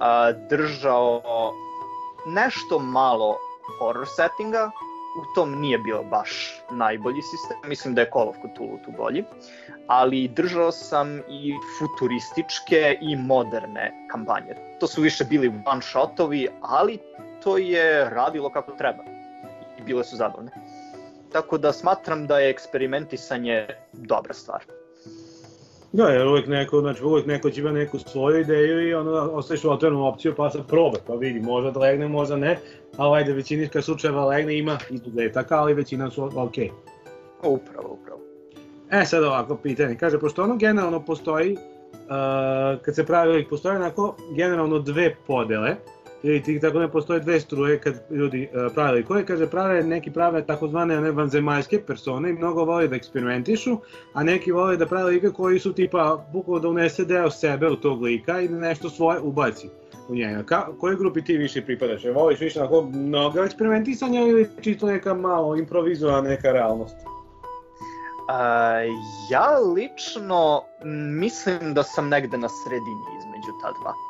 a, 0.00 0.32
držao 0.32 1.22
nešto 2.26 2.78
malo 2.78 3.36
horror 3.78 4.06
settinga, 4.16 4.70
u 5.16 5.34
tom 5.34 5.60
nije 5.60 5.78
bio 5.78 6.02
baš 6.02 6.60
najbolji 6.70 7.22
sistem, 7.22 7.56
mislim 7.68 7.94
da 7.94 8.00
je 8.00 8.10
Call 8.12 8.28
of 8.28 8.36
Cthulhu 8.36 8.78
tu 8.84 8.92
bolji, 8.96 9.24
ali 9.86 10.28
držao 10.28 10.72
sam 10.72 11.18
i 11.18 11.54
futurističke 11.78 12.98
i 13.00 13.16
moderne 13.16 13.92
kampanje. 14.10 14.54
To 14.80 14.86
su 14.86 15.00
više 15.00 15.24
bili 15.24 15.52
one 15.66 15.82
shotovi, 15.82 16.48
ali 16.60 16.98
to 17.42 17.58
je 17.58 18.10
radilo 18.10 18.50
kako 18.50 18.72
treba 18.72 19.15
bile 19.86 20.04
su 20.04 20.16
zabavne. 20.16 20.50
Tako 21.32 21.58
da 21.58 21.72
smatram 21.72 22.26
da 22.26 22.38
je 22.38 22.50
eksperimentisanje 22.50 23.66
dobra 23.92 24.34
stvar. 24.34 24.64
Da, 25.92 26.08
jer 26.08 26.26
uvijek 26.26 26.46
neko, 26.46 26.80
znači 26.80 27.04
uvijek 27.04 27.26
neko 27.26 27.50
će 27.50 27.60
ima 27.60 27.72
neku 27.72 27.98
svoju 27.98 28.40
ideju 28.40 28.88
i 28.88 28.94
ono 28.94 29.12
ostaješ 29.12 29.64
u 29.64 29.70
otvorenu 29.70 30.06
opciju 30.06 30.34
pa 30.36 30.50
sad 30.50 30.66
probaj, 30.66 31.00
pa 31.06 31.14
vidi, 31.14 31.40
možda 31.40 31.70
da 31.70 31.80
legne, 31.80 32.08
možda 32.08 32.36
ne, 32.36 32.58
ali 32.96 33.18
ajde 33.18 33.32
većiniška 33.32 33.82
slučajeva 33.82 34.24
legne 34.24 34.58
ima 34.58 34.78
izuzetaka, 34.90 35.58
ali 35.58 35.74
većina 35.74 36.10
su 36.10 36.24
ok. 36.24 36.54
Upravo, 37.42 37.98
upravo. 38.02 38.20
E 38.90 39.04
sad 39.04 39.24
ovako 39.24 39.56
pitanje, 39.56 39.96
kaže, 39.96 40.18
pošto 40.18 40.42
ono 40.42 40.56
generalno 40.56 41.04
postoji, 41.04 41.52
uh, 41.52 42.82
kad 42.82 42.94
se 42.94 43.06
pravi, 43.06 43.48
postoje 43.48 43.76
onako 43.76 44.16
generalno 44.36 44.78
dve 44.78 45.14
podele, 45.26 45.68
ili 45.68 45.76
ti 46.22 46.60
tako 46.60 46.78
ne 46.78 46.90
postoje 46.90 47.20
dve 47.20 47.40
struje 47.40 47.80
kad 47.80 47.94
ljudi 48.10 48.48
uh, 48.52 48.72
prave 48.74 49.02
koje 49.02 49.26
kaže 49.26 49.46
prave 49.46 49.82
neki 49.82 50.10
prave 50.10 50.46
takozvane 50.46 51.00
ne 51.00 51.10
vanzemaljske 51.10 51.80
persone 51.86 52.30
i 52.30 52.32
mnogo 52.32 52.64
vole 52.64 52.88
da 52.88 52.96
eksperimentišu, 52.96 53.78
a 54.12 54.22
neki 54.22 54.52
vole 54.52 54.76
da 54.76 54.86
prave 54.86 55.10
like 55.10 55.30
koji 55.30 55.58
su 55.58 55.72
tipa 55.72 56.26
bukvalno 56.32 56.60
da 56.60 56.68
unese 56.68 57.04
deo 57.04 57.30
sebe 57.30 57.68
u 57.68 57.76
tog 57.76 58.02
lika 58.02 58.40
i 58.40 58.48
da 58.48 58.58
nešto 58.58 58.90
svoje 58.90 59.20
ubaci 59.20 59.68
u 60.08 60.14
njega. 60.14 60.42
Ka, 60.42 60.66
kojoj 60.80 60.96
grupi 60.96 61.24
ti 61.24 61.36
više 61.36 61.62
pripadaš? 61.62 62.04
Je 62.04 62.12
voliš 62.12 62.40
više 62.40 62.60
onako 62.60 62.82
mnogo 62.82 63.44
eksperimentisanja 63.44 64.20
ili 64.20 64.48
čisto 64.60 64.86
neka 64.86 65.14
malo 65.14 65.56
improvizovana 65.56 66.28
neka 66.28 66.52
realnost? 66.52 66.96
Uh, 66.96 68.32
ja 69.30 69.58
lično 69.74 70.62
mislim 71.20 71.74
da 71.74 71.82
sam 71.82 72.08
negde 72.08 72.38
na 72.38 72.48
sredini 72.48 73.04
između 73.18 73.52
ta 73.62 73.72
dva 73.80 74.05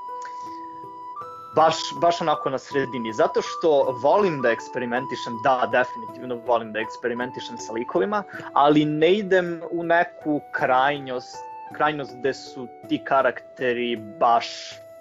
baš, 1.56 1.76
baš 2.00 2.20
onako 2.20 2.50
na 2.50 2.58
sredini, 2.58 3.12
zato 3.12 3.42
što 3.42 3.98
volim 4.02 4.42
da 4.42 4.50
eksperimentišem, 4.50 5.32
da, 5.42 5.68
definitivno 5.72 6.40
volim 6.46 6.72
da 6.72 6.80
eksperimentišem 6.80 7.58
sa 7.58 7.72
likovima, 7.72 8.22
ali 8.52 8.84
ne 8.84 9.12
idem 9.12 9.62
u 9.70 9.82
neku 9.82 10.40
krajnjost, 10.52 11.36
krajnost 11.74 12.16
gde 12.18 12.34
su 12.34 12.68
ti 12.88 12.98
karakteri 13.04 13.96
baš 13.96 14.46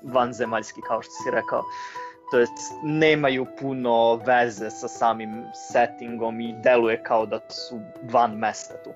vanzemaljski, 0.01 0.81
kao 0.87 1.01
što 1.01 1.11
si 1.11 1.31
rekao. 1.31 1.63
To 2.31 2.39
jest, 2.39 2.73
nemaju 2.83 3.45
puno 3.59 4.15
veze 4.15 4.69
sa 4.69 4.87
samim 4.87 5.45
settingom 5.71 6.41
i 6.41 6.55
deluje 6.63 7.03
kao 7.03 7.25
da 7.25 7.39
su 7.49 7.79
van 8.11 8.31
mesta 8.31 8.73
tu. 8.83 8.89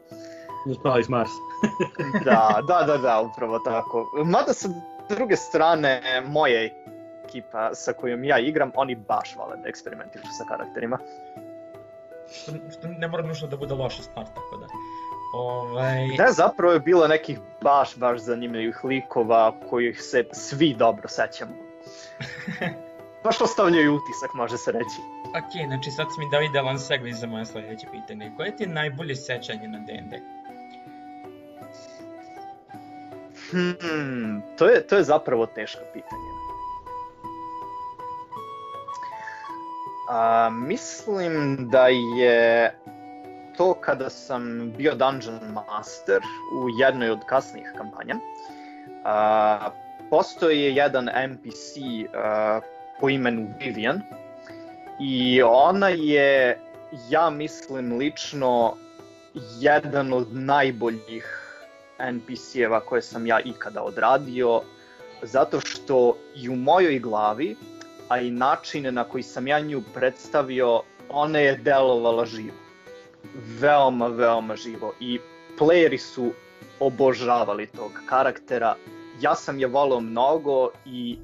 Uspali 0.72 1.04
s 1.04 1.10
Mars. 1.10 1.30
da, 2.26 2.60
da, 2.68 2.84
da, 2.88 2.98
da, 2.98 3.22
upravo 3.22 3.60
tako. 3.60 4.12
Mada 4.26 4.54
sa 4.54 4.70
druge 5.10 5.36
strane, 5.36 6.02
moje 6.28 6.86
ekipa 7.30 7.70
sa 7.74 7.94
kojom 7.94 8.24
ja 8.24 8.40
igram, 8.40 8.72
oni 8.76 8.96
baš 8.96 9.36
vole 9.38 9.58
da 9.58 9.70
eksperimentišu 9.70 10.28
sa 10.38 10.46
karakterima. 10.50 10.98
Što, 12.34 12.52
što 12.72 12.88
ne 12.88 13.08
mora 13.08 13.24
nužno 13.24 13.48
da 13.48 13.58
bude 13.58 13.74
loša 13.74 14.04
stvar, 14.04 14.26
tako 14.26 14.58
da... 14.58 14.68
Ovaj... 15.34 16.08
Da, 16.18 16.32
zapravo 16.32 16.74
je 16.74 16.80
bilo 16.80 17.08
nekih 17.08 17.40
baš, 17.62 17.96
baš 17.96 18.20
zanimljivih 18.20 18.84
likova 18.84 19.54
kojih 19.70 20.02
se 20.02 20.24
svi 20.32 20.74
dobro 20.74 21.08
sećamo. 21.08 21.52
baš 23.24 23.42
ostavljaju 23.42 23.96
utisak, 23.96 24.34
može 24.34 24.58
se 24.58 24.72
reći. 24.72 25.02
Ok, 25.30 25.68
znači 25.68 25.92
sad 25.92 26.08
mi 26.20 26.30
dao 26.32 26.42
idealan 26.42 26.80
segue 26.80 27.14
za 27.14 27.28
moje 27.28 27.46
sledeće 27.46 27.88
pitanje. 27.92 28.32
Koje 28.38 28.56
ti 28.56 28.64
je 28.64 28.68
najbolje 28.68 29.16
sećanje 29.16 29.68
na 29.68 29.80
D&D? 29.80 30.20
Hmm, 33.52 34.42
to 34.58 34.70
je, 34.70 34.88
to 34.88 34.96
je 34.96 35.04
zapravo 35.04 35.46
teško 35.46 35.82
pitanje. 35.94 36.49
A, 40.10 40.50
mislim 40.50 41.58
da 41.70 41.88
je 42.18 42.72
to 43.58 43.74
kada 43.74 44.10
sam 44.10 44.74
bio 44.78 44.96
Dungeon 44.96 45.40
Master 45.54 46.20
u 46.54 46.70
jednoj 46.80 47.10
od 47.10 47.20
kasnijih 47.26 47.74
kampanja. 47.78 48.16
A, 49.06 49.70
postoji 50.10 50.76
jedan 50.76 51.10
NPC 51.30 51.78
a, 52.14 52.60
po 53.00 53.10
imenu 53.10 53.54
Vivian 53.60 54.02
i 55.00 55.42
ona 55.44 55.88
je 55.90 56.60
ja 57.10 57.30
mislim 57.30 57.98
lično 57.98 58.76
jedan 59.60 60.14
od 60.14 60.28
najboljih 60.36 61.40
NPC-eva 62.00 62.80
koje 62.80 63.02
sam 63.02 63.28
ja 63.28 63.40
ikada 63.40 63.84
odradio, 63.84 64.62
zato 65.22 65.60
što 65.62 66.18
i 66.36 66.50
u 66.50 66.56
mojoj 66.56 67.00
glavi, 67.00 67.56
a 68.10 68.20
i 68.20 68.32
načine 68.32 68.92
na 68.92 69.04
koji 69.04 69.24
sam 69.24 69.48
ja 69.48 69.60
nju 69.60 69.82
predstavio, 69.94 70.82
ona 71.10 71.40
je 71.40 71.58
delovala 71.58 72.26
živo. 72.26 72.58
Veoma, 73.60 74.08
veoma 74.08 74.56
živo. 74.56 74.94
I 75.00 75.20
playeri 75.60 75.98
su 75.98 76.32
obožavali 76.80 77.68
tog 77.68 77.92
karaktera. 78.06 78.76
Ja 79.22 79.36
sam 79.36 79.60
je 79.60 79.68
volao 79.68 80.00
mnogo 80.00 80.70
i 80.86 81.18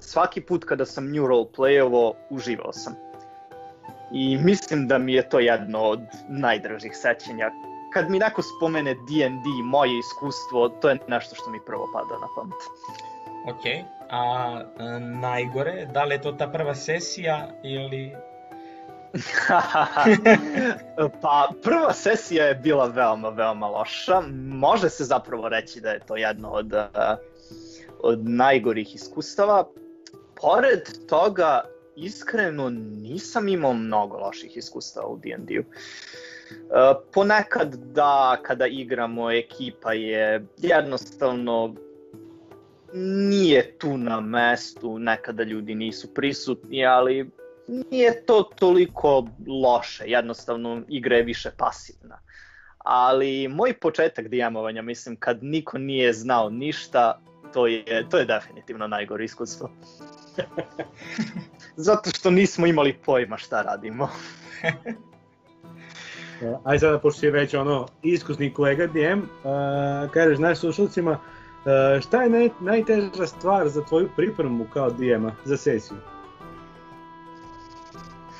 svaki 0.00 0.40
put 0.40 0.64
kada 0.64 0.86
sam 0.86 1.10
nju 1.12 1.26
roleplayovo, 1.26 2.12
uživao 2.30 2.72
sam. 2.72 2.94
I 4.12 4.36
mislim 4.36 4.88
da 4.88 4.98
mi 4.98 5.12
je 5.12 5.28
to 5.28 5.38
jedno 5.38 5.82
od 5.82 6.00
najdražih 6.28 6.96
sećanja. 6.96 7.50
Kad 7.92 8.10
mi 8.10 8.18
neko 8.18 8.42
spomene 8.42 8.94
D&D, 8.94 9.48
moje 9.64 9.98
iskustvo, 9.98 10.68
to 10.68 10.88
je 10.88 10.98
nešto 11.08 11.34
što 11.34 11.50
mi 11.50 11.58
prvo 11.66 11.88
pada 11.92 12.20
na 12.20 12.26
pamet. 12.36 12.62
Ok, 13.46 13.64
a 14.10 14.62
e, 14.78 15.00
najgore, 15.00 15.88
da 15.94 16.04
li 16.04 16.14
je 16.14 16.22
to 16.22 16.32
ta 16.32 16.48
prva 16.48 16.74
sesija 16.74 17.48
ili... 17.62 18.16
pa 21.22 21.48
prva 21.62 21.92
sesija 21.92 22.44
je 22.44 22.54
bila 22.54 22.86
veoma, 22.86 23.28
veoma 23.28 23.68
loša. 23.68 24.22
Može 24.48 24.90
se 24.90 25.04
zapravo 25.04 25.48
reći 25.48 25.80
da 25.80 25.90
je 25.90 26.00
to 26.00 26.16
jedno 26.16 26.50
od, 26.50 26.72
uh, 26.72 26.80
od 28.00 28.28
najgorih 28.28 28.94
iskustava. 28.94 29.68
Pored 30.40 30.82
toga, 31.08 31.64
iskreno 31.96 32.70
nisam 33.02 33.48
imao 33.48 33.72
mnogo 33.72 34.16
loših 34.16 34.56
iskustava 34.56 35.06
u 35.06 35.18
D&D-u. 35.18 35.60
Uh, 35.60 35.66
ponekad 37.12 37.74
da, 37.74 38.36
kada 38.42 38.66
igramo, 38.66 39.32
ekipa 39.32 39.92
je 39.92 40.46
jednostavno 40.58 41.74
nije 42.96 43.78
tu 43.78 43.98
na 43.98 44.20
mestu, 44.20 44.98
nekada 44.98 45.42
ljudi 45.42 45.74
nisu 45.74 46.14
prisutni, 46.14 46.86
ali 46.86 47.30
nije 47.90 48.26
to 48.26 48.42
toliko 48.42 49.28
loše, 49.46 50.04
jednostavno 50.06 50.82
igra 50.88 51.16
je 51.16 51.22
više 51.22 51.50
pasivna. 51.56 52.18
Ali 52.78 53.48
moj 53.48 53.72
početak 53.72 54.26
DM-ovanja, 54.26 54.82
mislim, 54.82 55.16
kad 55.16 55.38
niko 55.42 55.78
nije 55.78 56.12
znao 56.12 56.50
ništa, 56.50 57.20
to 57.52 57.66
je, 57.66 58.06
to 58.10 58.18
je 58.18 58.24
definitivno 58.24 58.86
najgore 58.86 59.24
iskustvo. 59.24 59.70
Zato 61.76 62.10
što 62.10 62.30
nismo 62.30 62.66
imali 62.66 62.98
pojma 63.04 63.36
šta 63.36 63.62
radimo. 63.62 64.08
Ajde 66.64 66.78
sada, 66.78 66.98
pošto 66.98 67.20
si 67.20 67.30
već 67.30 67.54
ono 67.54 67.86
iskusni 68.02 68.52
kolega 68.52 68.86
DM, 68.86 69.18
uh, 69.18 69.26
kažeš 70.10 70.38
našim 70.38 70.60
slušalcima, 70.60 71.10
uh, 71.10 71.35
šta 72.00 72.22
je 72.22 72.30
naj, 72.30 72.50
najteža 72.60 73.26
stvar 73.26 73.68
za 73.68 73.84
tvoju 73.84 74.08
pripremu 74.16 74.66
kao 74.72 74.90
DM-a 74.90 75.32
za 75.44 75.56
sesiju? 75.56 75.98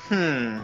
Hmm. 0.08 0.60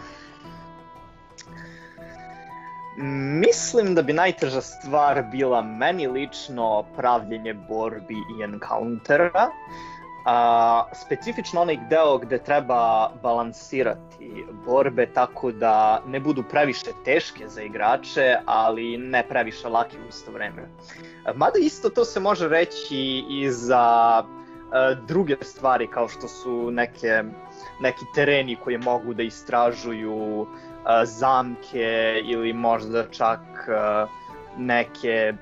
Mislim 3.40 3.94
da 3.94 4.02
bi 4.02 4.12
najteža 4.12 4.60
stvar 4.60 5.22
bila 5.30 5.62
meni 5.62 6.06
lično 6.06 6.84
pravljenje 6.96 7.54
borbi 7.54 8.14
i 8.14 8.42
encountera. 8.42 9.50
A, 10.24 10.84
specifično 10.94 11.60
onaj 11.60 11.76
deo 11.90 12.18
gde 12.18 12.38
treba 12.38 13.10
balansirati 13.22 14.44
borbe 14.66 15.06
tako 15.14 15.52
da 15.52 16.02
ne 16.06 16.20
budu 16.20 16.42
previše 16.50 16.92
teške 17.04 17.48
za 17.48 17.62
igrače, 17.62 18.36
ali 18.46 18.98
ne 18.98 19.24
previše 19.28 19.68
lake 19.68 19.96
u 19.98 20.08
isto 20.08 20.30
vreme. 20.32 20.68
Mada 21.34 21.58
isto 21.60 21.88
to 21.88 22.04
se 22.04 22.20
može 22.20 22.48
reći 22.48 23.24
i 23.28 23.50
za 23.50 23.82
a, 24.72 24.94
druge 25.06 25.36
stvari 25.40 25.86
kao 25.86 26.08
što 26.08 26.28
su 26.28 26.70
neke 26.70 27.22
neki 27.80 28.04
tereni 28.14 28.56
koje 28.56 28.78
mogu 28.78 29.14
da 29.14 29.22
istražuju 29.22 30.40
uh, 30.40 30.48
zamke 31.04 32.20
ili 32.24 32.52
možda 32.52 33.04
čak 33.10 33.40
uh, 33.40 34.10
neke 34.58 35.32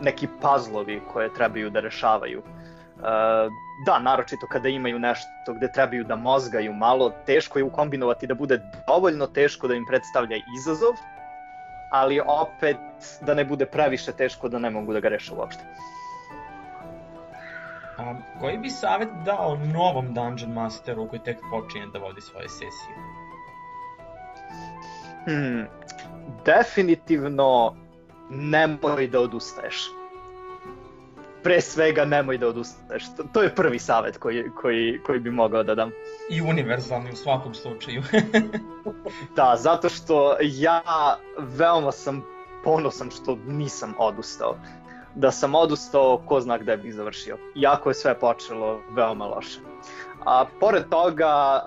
neki 0.00 0.28
pazlovi 0.40 1.00
koje 1.12 1.34
trebaju 1.34 1.70
da 1.70 1.80
rešavaju. 1.80 2.38
Uh, 2.96 3.04
da, 3.86 3.98
naročito 3.98 4.46
kada 4.46 4.68
imaju 4.68 4.98
nešto 4.98 5.54
gde 5.54 5.72
trebaju 5.72 6.04
da 6.04 6.16
mozgaju 6.16 6.72
malo, 6.72 7.12
teško 7.26 7.58
je 7.58 7.64
ukombinovati 7.64 8.26
da 8.26 8.34
bude 8.34 8.60
dovoljno 8.86 9.26
teško 9.26 9.68
da 9.68 9.74
im 9.74 9.86
predstavlja 9.88 10.36
izazov, 10.58 10.94
ali 11.90 12.20
opet 12.26 12.76
da 13.20 13.34
ne 13.34 13.44
bude 13.44 13.66
previše 13.66 14.12
teško 14.12 14.48
da 14.48 14.58
ne 14.58 14.70
mogu 14.70 14.92
da 14.92 15.00
ga 15.00 15.08
reše 15.08 15.34
uopšte. 15.34 15.62
A, 17.98 18.14
koji 18.40 18.58
bi 18.58 18.70
savjet 18.70 19.08
dao 19.24 19.56
novom 19.74 20.14
Dungeon 20.14 20.52
Masteru 20.52 21.08
koji 21.08 21.20
tek 21.20 21.38
počinje 21.50 21.86
da 21.92 21.98
vodi 21.98 22.20
svoje 22.20 22.48
sesije? 22.48 22.96
Hmm, 25.24 25.66
definitivno 26.44 27.76
nemoj 28.30 29.08
da 29.08 29.20
odustaješ. 29.20 29.97
Pre 31.42 31.60
svega 31.60 32.04
nemoj 32.04 32.38
da 32.38 32.48
odustaješ. 32.48 33.04
To, 33.32 33.42
je 33.42 33.54
prvi 33.54 33.78
savjet 33.78 34.18
koji, 34.18 34.44
koji, 34.60 35.00
koji 35.06 35.20
bi 35.20 35.30
mogao 35.30 35.62
da 35.62 35.74
dam. 35.74 35.90
I 36.30 36.40
univerzalni 36.40 37.10
u 37.12 37.16
svakom 37.16 37.54
slučaju. 37.54 38.02
da, 39.36 39.56
zato 39.58 39.88
što 39.88 40.36
ja 40.40 40.82
veoma 41.38 41.92
sam 41.92 42.24
ponosan 42.64 43.10
što 43.10 43.38
nisam 43.46 43.94
odustao 43.98 44.56
da 45.14 45.30
sam 45.30 45.54
odustao, 45.54 46.20
ko 46.26 46.40
zna 46.40 46.58
gde 46.58 46.76
bih 46.76 46.94
završio. 46.94 47.38
Iako 47.54 47.90
je 47.90 47.94
sve 47.94 48.18
počelo 48.18 48.80
veoma 48.90 49.26
loše. 49.26 49.58
A 50.24 50.44
pored 50.60 50.88
toga, 50.90 51.62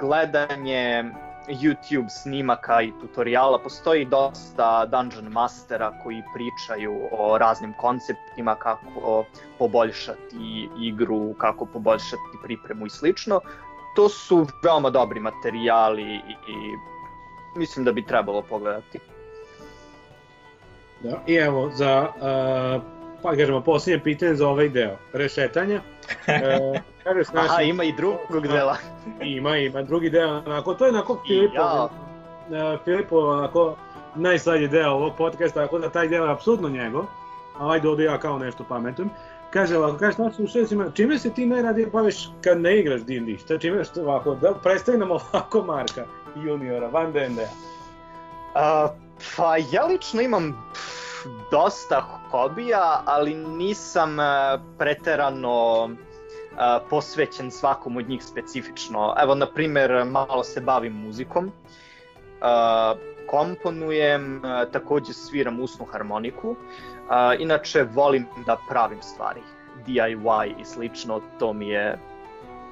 gledanje 0.00 1.04
YouTube 1.48 2.08
snimaka 2.08 2.82
i 2.82 2.92
tutoriala, 3.00 3.58
postoji 3.58 4.04
dosta 4.04 4.86
Dungeon 4.86 5.32
Mastera 5.32 5.92
koji 6.02 6.22
pričaju 6.34 7.08
o 7.12 7.38
raznim 7.38 7.72
konceptima, 7.72 8.54
kako 8.54 9.24
poboljšati 9.58 10.68
igru, 10.80 11.34
kako 11.38 11.66
poboljšati 11.66 12.38
pripremu 12.42 12.86
i 12.86 12.90
slično. 12.90 13.40
To 13.96 14.08
su 14.08 14.46
veoma 14.64 14.90
dobri 14.90 15.20
materijali 15.20 16.02
i, 16.02 16.32
i 16.48 16.76
mislim 17.56 17.84
da 17.84 17.92
bi 17.92 18.06
trebalo 18.06 18.42
pogledati. 18.42 18.98
Da, 21.02 21.22
I 21.26 21.34
evo, 21.34 21.70
za, 21.74 22.08
uh, 22.16 22.97
pa 23.22 23.36
kažemo, 23.36 23.60
posljednje 23.60 24.04
pitanje 24.04 24.34
za 24.34 24.48
ovaj 24.48 24.68
deo, 24.68 24.96
rešetanja. 25.12 25.80
Uh, 26.28 26.80
kaže 27.04 27.24
s 27.24 27.32
našim... 27.32 27.50
Aha, 27.50 27.62
ima 27.62 27.84
i 27.84 27.92
drugog 27.92 28.46
dela. 28.46 28.76
ima, 29.22 29.56
ima 29.56 29.82
drugi 29.82 30.10
deo, 30.10 30.42
onako, 30.46 30.74
to 30.74 30.84
je 30.84 30.90
onako 30.90 31.22
Filipo, 31.26 31.54
ja. 31.54 31.88
uh, 32.50 32.80
Filipo, 32.84 33.18
onako, 33.18 33.76
najsladji 34.14 34.68
deo 34.68 34.90
ovog 34.90 35.12
podcasta, 35.18 35.62
tako 35.62 35.78
da 35.78 35.90
taj 35.90 36.08
deo 36.08 36.24
je 36.24 36.32
apsolutno 36.32 36.68
njegov, 36.68 37.04
a 37.58 37.70
ajde 37.70 37.88
ovdje 37.88 38.04
ja 38.04 38.18
kao 38.18 38.38
nešto 38.38 38.64
pametujem. 38.68 39.10
Kaže 39.50 39.78
ovako, 39.78 39.98
kaže 39.98 40.18
našim 40.18 40.34
slušalicima, 40.34 40.90
čime 40.94 41.18
se 41.18 41.34
ti 41.34 41.46
najradije 41.46 41.86
baviš 41.86 42.30
kad 42.44 42.60
ne 42.60 42.78
igraš 42.78 43.00
D&D? 43.00 43.38
Šta 43.38 43.58
čime, 43.58 43.84
što 43.84 44.02
ovako, 44.02 44.34
da 44.34 44.54
predstavi 44.54 44.98
nam 44.98 45.10
ovako 45.10 45.62
Marka, 45.62 46.04
juniora, 46.36 46.88
van 46.88 47.12
D&D-a. 47.12 48.84
Uh, 48.84 49.08
Pa 49.36 49.56
ja 49.72 49.86
lično 49.86 50.22
imam 50.22 50.70
dosta 51.50 52.00
hobija, 52.30 53.02
ali 53.04 53.34
nisam 53.34 54.20
e, 54.20 54.24
preterano 54.78 55.88
e, 55.88 55.96
posvećen 56.90 57.50
svakom 57.50 57.96
od 57.96 58.08
njih 58.08 58.24
specifično. 58.24 59.14
Evo, 59.22 59.34
na 59.34 59.46
primer, 59.46 60.04
malo 60.04 60.44
se 60.44 60.60
bavim 60.60 60.92
muzikom, 60.92 61.46
e, 61.46 61.50
komponujem, 63.26 64.42
takođe 64.72 65.12
sviram 65.12 65.60
usnu 65.60 65.84
harmoniku, 65.84 66.56
inače 67.38 67.82
volim 67.94 68.26
da 68.46 68.56
pravim 68.68 69.02
stvari, 69.02 69.40
DIY 69.86 70.60
i 70.60 70.64
slično, 70.64 71.20
to 71.38 71.52
mi 71.52 71.68
je 71.68 71.98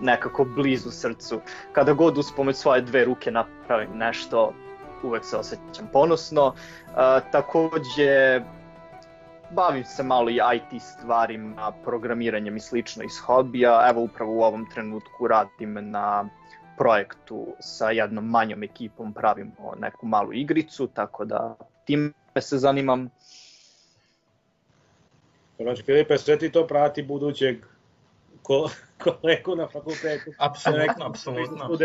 nekako 0.00 0.44
blizu 0.44 0.90
srcu. 0.90 1.40
Kada 1.72 1.92
god 1.92 2.18
uspomet 2.18 2.56
svoje 2.56 2.80
dve 2.80 3.04
ruke 3.04 3.30
napravim 3.30 3.90
nešto, 3.94 4.52
uvek 5.06 5.24
se 5.24 5.36
osjećam 5.36 5.88
ponosno. 5.92 6.46
Uh, 6.46 6.94
takođe, 7.32 8.40
bavim 9.50 9.84
se 9.84 10.02
malo 10.02 10.30
i 10.30 10.40
IT 10.54 10.82
stvarima, 10.82 11.72
programiranjem 11.84 12.56
i 12.56 12.60
slično 12.60 13.04
iz 13.04 13.18
hobija. 13.26 13.86
Evo 13.90 14.02
upravo 14.02 14.32
u 14.32 14.42
ovom 14.42 14.66
trenutku 14.70 15.28
radim 15.28 15.90
na 15.90 16.28
projektu 16.78 17.46
sa 17.60 17.90
jednom 17.90 18.24
manjom 18.24 18.62
ekipom, 18.62 19.12
pravimo 19.12 19.74
neku 19.80 20.06
malu 20.06 20.32
igricu, 20.32 20.86
tako 20.86 21.24
da 21.24 21.56
time 21.84 22.12
se 22.40 22.58
zanimam. 22.58 23.10
Znači, 25.58 25.82
Filipe, 25.82 26.18
sve 26.18 26.38
ti 26.38 26.52
to 26.52 26.66
prati 26.66 27.02
budućeg 27.02 27.64
ko, 28.46 28.70
kolegu 29.04 29.56
na 29.56 29.68
fakultetu. 29.68 30.30
Apsolutno, 30.38 31.06
apsolutno. 31.06 31.78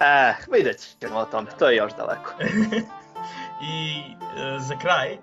E, 0.00 0.34
vidjet 0.52 0.96
ćemo 1.00 1.18
o 1.18 1.24
tom, 1.24 1.46
to 1.58 1.68
je 1.68 1.76
još 1.76 1.92
daleko. 1.96 2.32
I 3.74 4.00
e, 4.00 4.58
za 4.58 4.78
kraj 4.78 5.12
e, 5.12 5.18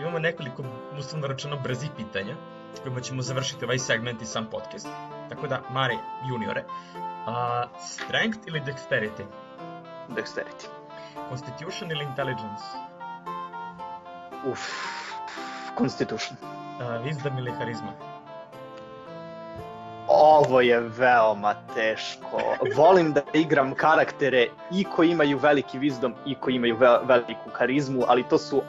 imamo 0.00 0.18
nekoliko, 0.18 0.62
uslovno 0.98 1.26
rečeno, 1.26 1.56
brzih 1.56 1.90
pitanja 1.96 2.36
kojima 2.86 3.00
ćemo 3.00 3.22
završiti 3.22 3.64
ovaj 3.64 3.78
segment 3.78 4.22
i 4.22 4.26
sam 4.26 4.46
podcast. 4.50 4.88
Tako 5.28 5.46
da, 5.46 5.62
Mare, 5.70 5.96
juniore, 6.28 6.64
a, 7.26 7.64
strength 7.80 8.38
ili 8.46 8.60
dexterity? 8.60 9.24
Dexterity. 10.08 10.66
Constitution 11.28 11.90
ili 11.90 12.04
intelligence? 12.04 12.64
Uf, 14.50 14.60
Constitution. 15.78 16.55
A, 16.80 16.98
wisdom 17.04 17.38
ili 17.38 17.50
harizma? 17.50 17.92
Ovo 20.08 20.60
je 20.60 20.80
veoma 20.80 21.54
teško. 21.74 22.42
Volim 22.76 23.12
da 23.12 23.22
igram 23.32 23.74
karaktere 23.74 24.46
i 24.72 24.84
koji 24.84 25.10
imaju 25.10 25.38
veliki 25.38 25.78
wisdom 25.78 26.12
i 26.26 26.34
koji 26.34 26.54
imaju 26.54 26.76
ve 26.76 26.98
veliku 27.04 27.50
karizmu, 27.52 28.04
ali 28.08 28.22
to 28.22 28.38
su 28.38 28.62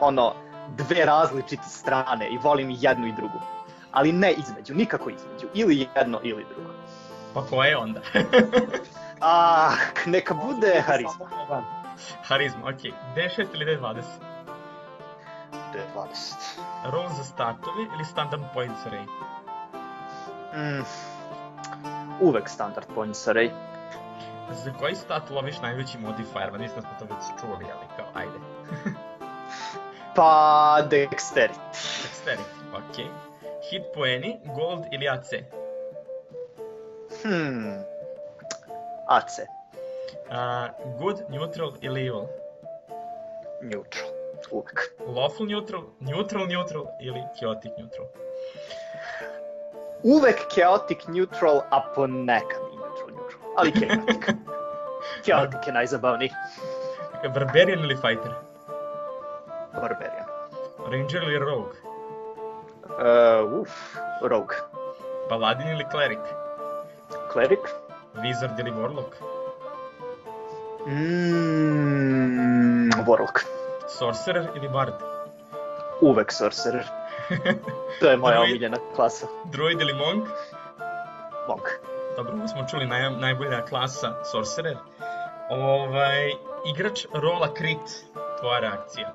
ono 0.00 0.32
dve 0.76 1.04
različite 1.04 1.68
strane 1.68 2.28
i 2.28 2.38
volim 2.38 2.70
jednu 2.70 3.06
i 3.06 3.12
drugu. 3.12 3.40
Ali 3.92 4.12
ne 4.12 4.32
između, 4.32 4.74
nikako 4.74 5.10
između. 5.10 5.46
Ili 5.54 5.88
jedno 5.96 6.20
ili 6.22 6.46
drugo. 6.54 6.70
Pa 7.34 7.42
ko 7.42 7.64
je 7.64 7.76
onda? 7.76 8.00
Ah, 9.20 9.72
neka 10.06 10.34
bude 10.34 10.82
harizma. 10.86 11.26
harizma, 12.22 12.68
okej. 12.68 12.92
D6 13.16 13.46
ili 13.54 13.64
D20? 13.64 14.02
D20. 15.74 16.34
Roll 16.92 17.08
za 17.08 17.24
startovi 17.24 17.82
ili 17.94 18.04
standard 18.04 18.42
points 18.54 18.80
array? 18.86 19.06
Mm. 20.54 20.84
Uvek 22.20 22.48
standard 22.48 22.86
points 22.94 23.26
array. 23.26 23.50
Za 24.64 24.72
koji 24.72 24.94
stat 24.94 25.30
loviš 25.30 25.60
najveći 25.60 25.98
modifier? 25.98 26.52
Ma 26.52 26.58
nisam 26.58 26.76
da 26.76 26.82
smo 26.82 26.98
to 26.98 27.14
već 27.14 27.24
čuli, 27.40 27.66
ali 27.76 27.86
kao, 27.96 28.06
ajde. 28.14 28.38
Pa 30.16 30.78
dexterity. 30.90 31.72
Dexterity, 31.72 32.90
okej. 32.90 33.06
Hit 33.70 33.82
poeni, 33.94 34.40
gold 34.56 34.84
ili 34.92 35.08
AC? 35.08 35.30
Hmm. 37.22 37.84
AC. 39.08 39.38
Uh, 40.28 40.98
good, 40.98 41.16
neutral 41.28 41.72
ili 41.80 42.06
evil? 42.06 42.26
Neutral. 43.62 44.13
Uvek. 44.50 44.94
Lawful 45.06 45.46
neutral, 45.46 45.82
neutral 46.00 46.46
neutral 46.46 46.86
ili 47.00 47.22
chaotic 47.40 47.72
neutral? 47.78 48.06
Uvek 50.02 50.46
chaotic 50.54 51.08
neutral, 51.08 51.62
a 51.70 51.80
ponekad 51.94 52.60
i 52.72 52.76
neutral 52.76 53.08
neutral. 53.08 53.40
Ali 53.56 53.72
chaotic. 53.72 54.28
chaotic 55.26 55.66
je 55.66 55.72
najzabavniji. 55.72 56.30
Barbarian 57.34 57.78
ili 57.84 57.96
fighter? 57.96 58.34
Barbarian. 59.72 60.26
Ranger 60.90 61.22
ili 61.22 61.38
rogue? 61.38 61.72
Uh, 62.84 63.60
uf, 63.60 63.96
rogue. 64.22 64.56
Paladin 65.28 65.68
ili 65.68 65.84
cleric? 65.90 66.18
Cleric. 67.32 67.60
Wizard 68.22 68.58
ili 68.60 68.70
warlock? 68.70 69.14
Mm, 70.86 72.90
Warlock. 73.06 73.44
Sorcerer 73.98 74.48
ili 74.56 74.68
bard? 74.68 74.94
Uvek 76.00 76.32
sorcerer. 76.32 76.84
To 78.00 78.10
je 78.10 78.16
moja 78.16 78.34
Druid. 78.36 78.50
omiljena 78.50 78.76
klasa. 78.96 79.26
Druid 79.44 79.80
ili 79.80 79.92
monk? 79.92 80.28
Monk. 81.48 81.68
Dobro, 82.16 82.32
ovo 82.34 82.48
smo 82.48 82.66
čuli 82.70 82.86
naj, 82.86 83.10
najbolja 83.10 83.64
klasa 83.64 84.14
Sorcerer. 84.24 84.76
Ovaj, 85.50 86.32
igrač 86.74 87.06
rola 87.14 87.48
crit, 87.56 88.04
tvoja 88.40 88.60
reakcija. 88.60 89.12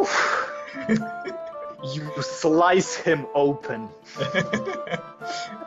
Uf. 0.00 0.10
You 1.82 2.22
slice 2.22 3.02
him 3.04 3.26
open. 3.34 3.88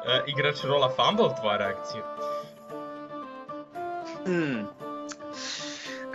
E, 0.08 0.21
igrač 0.28 0.63
rola 0.63 0.89
fumble, 0.89 1.30
tvoja 1.39 1.58
reakcija. 1.58 2.04
Hmm. 4.26 4.67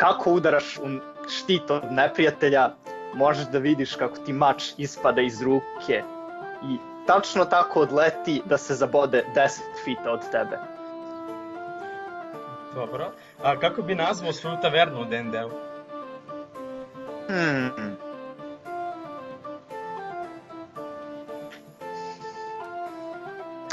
Kako 0.00 0.30
udaraš 0.30 0.78
u 0.78 0.88
štit 1.28 1.70
od 1.70 1.82
neprijatelja, 1.90 2.70
možeš 3.14 3.46
da 3.46 3.58
vidiš 3.58 3.94
kako 3.94 4.16
ti 4.16 4.32
mač 4.32 4.64
ispada 4.76 5.20
iz 5.20 5.42
ruke 5.42 6.02
i 6.62 6.76
tačno 7.06 7.44
tako 7.44 7.80
odleti 7.80 8.42
da 8.44 8.58
se 8.58 8.74
zabode 8.74 9.24
10 9.34 9.60
fita 9.84 10.12
od 10.12 10.20
tebe. 10.30 10.58
Dobro. 12.74 13.12
A 13.42 13.58
kako 13.58 13.82
bi 13.82 13.94
nazvao 13.94 14.32
svoju 14.32 14.56
tavernu 14.62 15.00
u 15.00 15.04
D&D-u? 15.04 15.50
Hmm. 17.28 17.96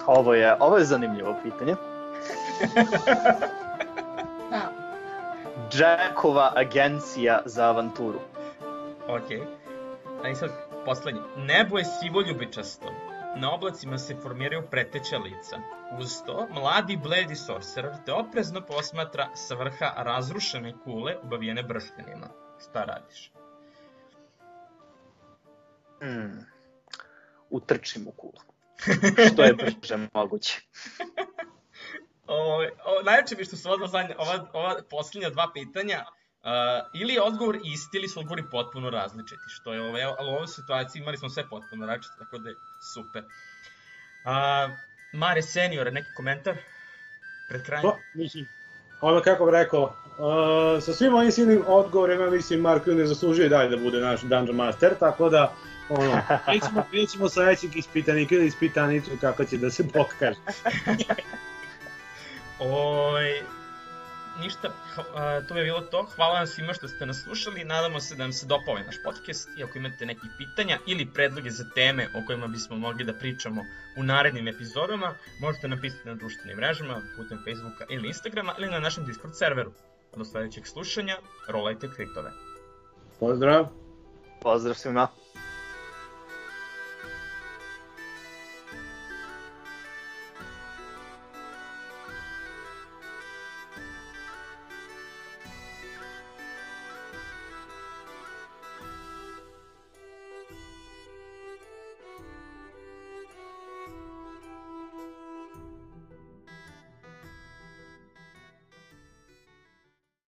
Ovo 0.05 0.33
je, 0.33 0.55
ovo 0.59 0.77
je 0.77 0.85
zanimljivo 0.85 1.35
pitanje. 1.43 1.75
Jackova 5.79 6.53
agencija 6.55 7.41
za 7.45 7.65
avanturu. 7.69 8.19
Ok. 9.07 9.31
A 10.23 10.29
i 10.29 10.35
sad, 10.35 10.49
poslednje. 10.85 11.21
Nebo 11.37 11.77
je 11.77 11.85
sivo 11.85 12.21
ljubičasto. 12.21 12.87
Na 13.35 13.53
oblacima 13.53 13.97
se 13.97 14.15
formiraju 14.15 14.67
preteća 14.71 15.17
lica. 15.17 15.57
Uz 15.99 16.11
to, 16.25 16.47
mladi 16.51 16.97
bledi 16.97 17.35
sorcerer 17.35 17.93
te 18.05 18.13
oprezno 18.13 18.61
posmatra 18.61 19.29
sa 19.35 19.55
vrha 19.55 19.93
razrušene 19.97 20.73
kule 20.83 21.15
obavijene 21.23 21.63
brštenima. 21.63 22.27
Šta 22.69 22.83
radiš? 22.83 23.31
Hmm. 26.01 26.45
Utrčim 27.49 28.07
u 28.07 28.11
kulu. 28.11 28.41
Što 29.33 29.43
je 29.43 29.53
brže 29.53 30.07
moguće. 30.13 30.61
O, 32.27 32.61
o, 32.85 33.03
najveće 33.03 33.35
mi 33.37 33.45
što 33.45 33.55
su 33.55 33.69
ova, 33.69 33.87
zadnja, 33.87 34.15
ova, 34.17 34.47
ova 34.53 34.75
posljednja 34.89 35.29
dva 35.29 35.51
pitanja, 35.53 36.05
uh, 36.05 37.01
ili 37.01 37.13
je 37.13 37.21
odgovor 37.21 37.57
isti 37.63 37.97
ili 37.97 38.07
su 38.07 38.19
odgovori 38.19 38.43
potpuno 38.51 38.89
različiti, 38.89 39.41
što 39.47 39.73
je 39.73 39.81
ovaj, 39.81 40.03
ali 40.03 40.31
u 40.31 40.33
ovoj 40.33 40.47
situaciji 40.47 41.01
imali 41.01 41.17
smo 41.17 41.29
sve 41.29 41.49
potpuno 41.49 41.85
različite, 41.85 42.15
tako 42.19 42.37
da 42.37 42.49
je 42.49 42.55
super. 42.93 43.23
Uh, 43.23 44.71
Mare 45.13 45.41
senior, 45.41 45.93
neki 45.93 46.07
komentar? 46.15 46.55
Pred 47.49 47.63
krajem? 47.63 47.83
Pa, 47.83 47.97
mislim, 48.13 48.47
ono 49.01 49.21
kako 49.21 49.45
bih 49.45 49.51
rekao, 49.51 49.83
uh, 49.83 50.83
sa 50.83 50.93
svim 50.93 51.13
ovim 51.13 51.31
silnim 51.31 51.63
odgovorima, 51.67 52.29
mislim, 52.29 52.61
Marko 52.61 52.91
ne 52.91 53.05
zaslužuje 53.05 53.45
i 53.45 53.49
dalje 53.49 53.69
da 53.69 53.77
bude 53.77 53.99
naš 53.99 54.21
Dungeon 54.21 54.55
Master, 54.55 54.95
tako 54.99 55.29
da, 55.29 55.53
ono, 55.89 56.21
nećemo, 56.47 56.85
nećemo 56.93 57.29
sledećeg 57.29 57.75
ispitanika 57.75 58.35
ili 58.35 58.45
ispitanicu 58.45 59.11
kako 59.21 59.45
će 59.45 59.57
da 59.57 59.69
se 59.69 59.87
pokaže. 59.87 60.39
Oj, 62.59 63.41
ništa, 64.41 64.71
to 65.47 65.57
je 65.57 65.63
bilo 65.63 65.81
to. 65.81 66.07
Hvala 66.15 66.33
vam 66.33 66.47
svima 66.47 66.73
što 66.73 66.87
ste 66.87 67.05
nas 67.05 67.23
slušali. 67.23 67.63
Nadamo 67.63 67.99
se 67.99 68.15
da 68.15 68.23
vam 68.23 68.33
se 68.33 68.45
dopao 68.45 68.71
ovaj 68.71 68.83
naš 68.83 68.95
podcast. 69.03 69.49
I 69.57 69.63
ako 69.63 69.77
imate 69.77 70.05
nekih 70.05 70.29
pitanja 70.37 70.77
ili 70.87 71.13
predloge 71.13 71.49
za 71.49 71.63
teme 71.75 72.07
o 72.15 72.25
kojima 72.27 72.47
bismo 72.47 72.77
mogli 72.77 73.03
da 73.03 73.13
pričamo 73.13 73.61
u 73.97 74.03
narednim 74.03 74.47
epizodama, 74.47 75.13
možete 75.41 75.67
napisati 75.67 76.07
na 76.07 76.15
društvenim 76.15 76.57
mrežama, 76.57 77.01
putem 77.17 77.37
Facebooka 77.45 77.85
ili 77.89 78.07
Instagrama 78.07 78.55
ili 78.57 78.71
na 78.71 78.79
našem 78.79 79.05
Discord 79.05 79.37
serveru. 79.37 79.71
Do 80.15 80.25
sledećeg 80.25 80.67
slušanja, 80.67 81.17
rolajte 81.47 81.89
kritove. 81.95 82.31
Pozdrav! 83.19 83.67
Pozdrav 84.41 84.75
svima. 84.75 85.07